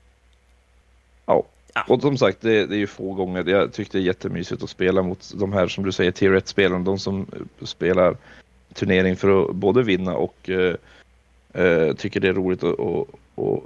[1.25, 1.43] Ja,
[1.73, 1.85] ja.
[1.87, 3.49] och som sagt, det, det, är ju få gånger.
[3.49, 6.83] Jag tyckte det är jättemysigt att spela mot de här som du säger, tier 1-spelarna,
[6.83, 7.27] de som
[7.61, 8.17] spelar
[8.73, 13.63] turnering för att både vinna och uh, tycker det är roligt och, och, och,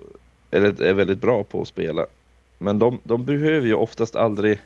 [0.52, 2.06] eller är väldigt bra på att spela.
[2.58, 4.60] Men de, de behöver ju oftast aldrig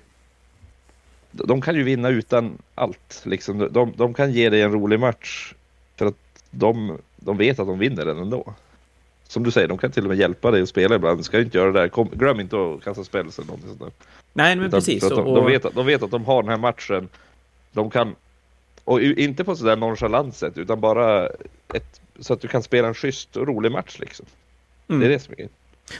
[1.31, 3.21] de kan ju vinna utan allt.
[3.25, 3.69] Liksom.
[3.71, 5.53] De, de kan ge dig en rolig match
[6.55, 8.53] de, de vet att de vinner den ändå.
[9.27, 11.25] Som du säger, de kan till och med hjälpa dig att spela ibland.
[11.25, 11.87] Ska inte göra det där.
[11.87, 13.91] Kom, glöm inte att kasta spells eller någonting sånt där.
[14.33, 15.09] Nej, men Utan, precis.
[15.09, 15.35] De, och...
[15.35, 17.09] de, vet att, de vet att de har den här matchen.
[17.71, 18.15] De kan,
[18.83, 21.27] och inte på sådär nonchalant sätt, utan bara
[21.73, 24.25] ett, så att du kan spela en schysst och rolig match liksom.
[24.87, 24.99] Mm.
[24.99, 25.49] Det är det som är.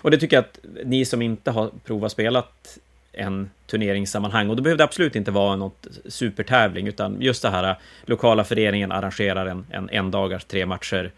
[0.01, 2.77] Och det tycker jag att ni som inte har provat spelat
[3.17, 4.49] en turneringssammanhang.
[4.49, 7.75] Och då behövde det absolut inte vara något supertävling, utan just det här äh,
[8.05, 11.11] lokala föreningen arrangerar en, en endagars tre matcher.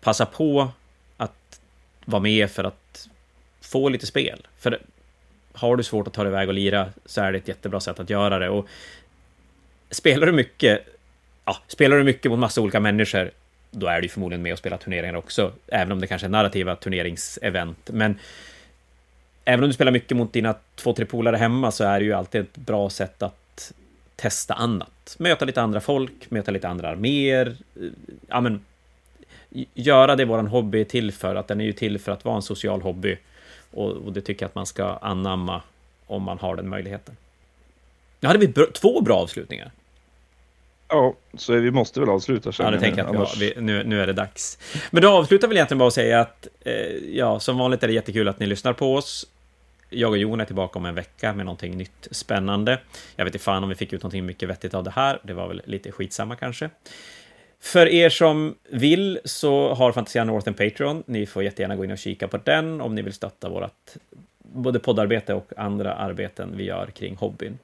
[0.00, 0.68] Passa på
[1.16, 1.60] att
[2.04, 3.08] vara med för att
[3.60, 4.46] få lite spel.
[4.58, 4.78] För
[5.52, 8.00] har du svårt att ta dig iväg och lira så är det ett jättebra sätt
[8.00, 8.48] att göra det.
[8.48, 8.68] Och
[9.90, 10.86] spelar du mycket,
[11.44, 13.30] ja, spelar du mycket mot massa olika människor,
[13.70, 16.76] då är du förmodligen med och spelar turneringar också, även om det kanske är narrativa
[16.76, 17.90] turneringsevent.
[17.92, 18.18] Men
[19.44, 22.12] även om du spelar mycket mot dina två, tre polare hemma så är det ju
[22.12, 23.72] alltid ett bra sätt att
[24.16, 25.16] testa annat.
[25.18, 27.56] Möta lite andra folk, möta lite andra arméer.
[28.28, 28.64] Ja, men
[29.74, 32.36] göra det våran hobby är till för, att den är ju till för att vara
[32.36, 33.18] en social hobby.
[33.70, 35.62] Och, och det tycker jag att man ska anamma
[36.06, 37.16] om man har den möjligheten.
[38.20, 39.70] Nu hade vi br två bra avslutningar.
[40.88, 42.52] Ja, så vi måste väl avsluta.
[42.58, 44.58] Ja, det tänker jag att vi, nu, nu är det dags.
[44.90, 46.74] Men då avslutar vi egentligen bara att säga att eh,
[47.16, 49.26] ja, som vanligt är det jättekul att ni lyssnar på oss.
[49.92, 52.80] Jag och Jon är tillbaka om en vecka med någonting nytt spännande.
[53.16, 55.20] Jag vet inte fan om vi fick ut någonting mycket vettigt av det här.
[55.22, 56.70] Det var väl lite skitsamma kanske.
[57.60, 61.02] För er som vill så har Fantasia North en Patreon.
[61.06, 63.96] Ni får jättegärna gå in och kika på den om ni vill stötta vårt
[64.38, 67.58] både poddarbete och andra arbeten vi gör kring hobbyn.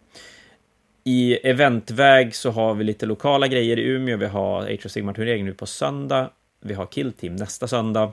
[1.05, 4.17] I eventväg så har vi lite lokala grejer i Umeå.
[4.17, 6.31] Vi har Age of Sigmar-turnering nu på söndag.
[6.61, 8.13] Vi har Kill Team nästa söndag.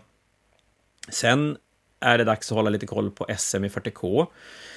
[1.10, 1.58] Sen
[2.06, 4.28] är det dags att hålla lite koll på SM i 40K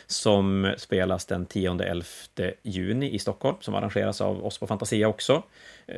[0.06, 5.42] som spelas den 10-11 juni i Stockholm, som arrangeras av oss på Fantasia också.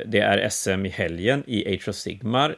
[0.05, 2.55] Det är SM i helgen i Age of Sigmar.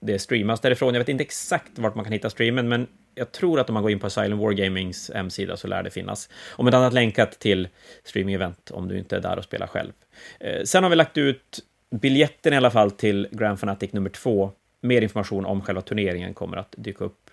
[0.00, 0.94] Det streamas därifrån.
[0.94, 3.82] Jag vet inte exakt vart man kan hitta streamen, men jag tror att om man
[3.82, 6.28] går in på Silent Wargamings hemsida så lär det finnas.
[6.50, 7.68] Om ett annat länkat till
[8.04, 9.92] streaming-event om du inte är där och spelar själv.
[10.40, 11.58] Eh, sen har vi lagt ut
[11.90, 14.50] biljetten i alla fall till Grand Fanatic nummer två.
[14.80, 17.27] Mer information om själva turneringen kommer att dyka upp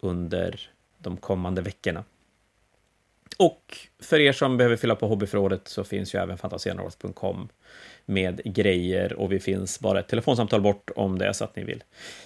[0.00, 2.04] under de kommande veckorna.
[3.38, 7.48] Och för er som behöver fylla på hobbyförrådet så finns ju även fantasianorth.com
[8.06, 11.64] med grejer och vi finns bara ett telefonsamtal bort om det är så att ni
[11.64, 11.82] vill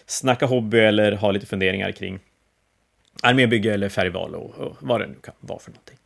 [0.07, 2.19] snacka hobby eller ha lite funderingar kring
[3.23, 5.99] armébygge eller färgval och, och vad det nu kan vara för någonting.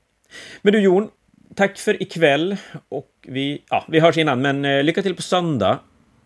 [0.63, 1.11] Men du Jon,
[1.55, 2.57] tack för ikväll
[2.89, 5.79] och vi, ja, vi hörs innan, men eh, lycka till på söndag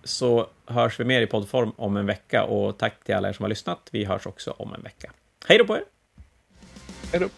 [0.04, 3.42] så hörs vi mer i poddform om en vecka och tack till alla er som
[3.42, 3.88] har lyssnat.
[3.92, 5.12] Vi hörs också om en vecka.
[5.46, 5.84] Hej då på er!
[7.12, 7.28] Hej då!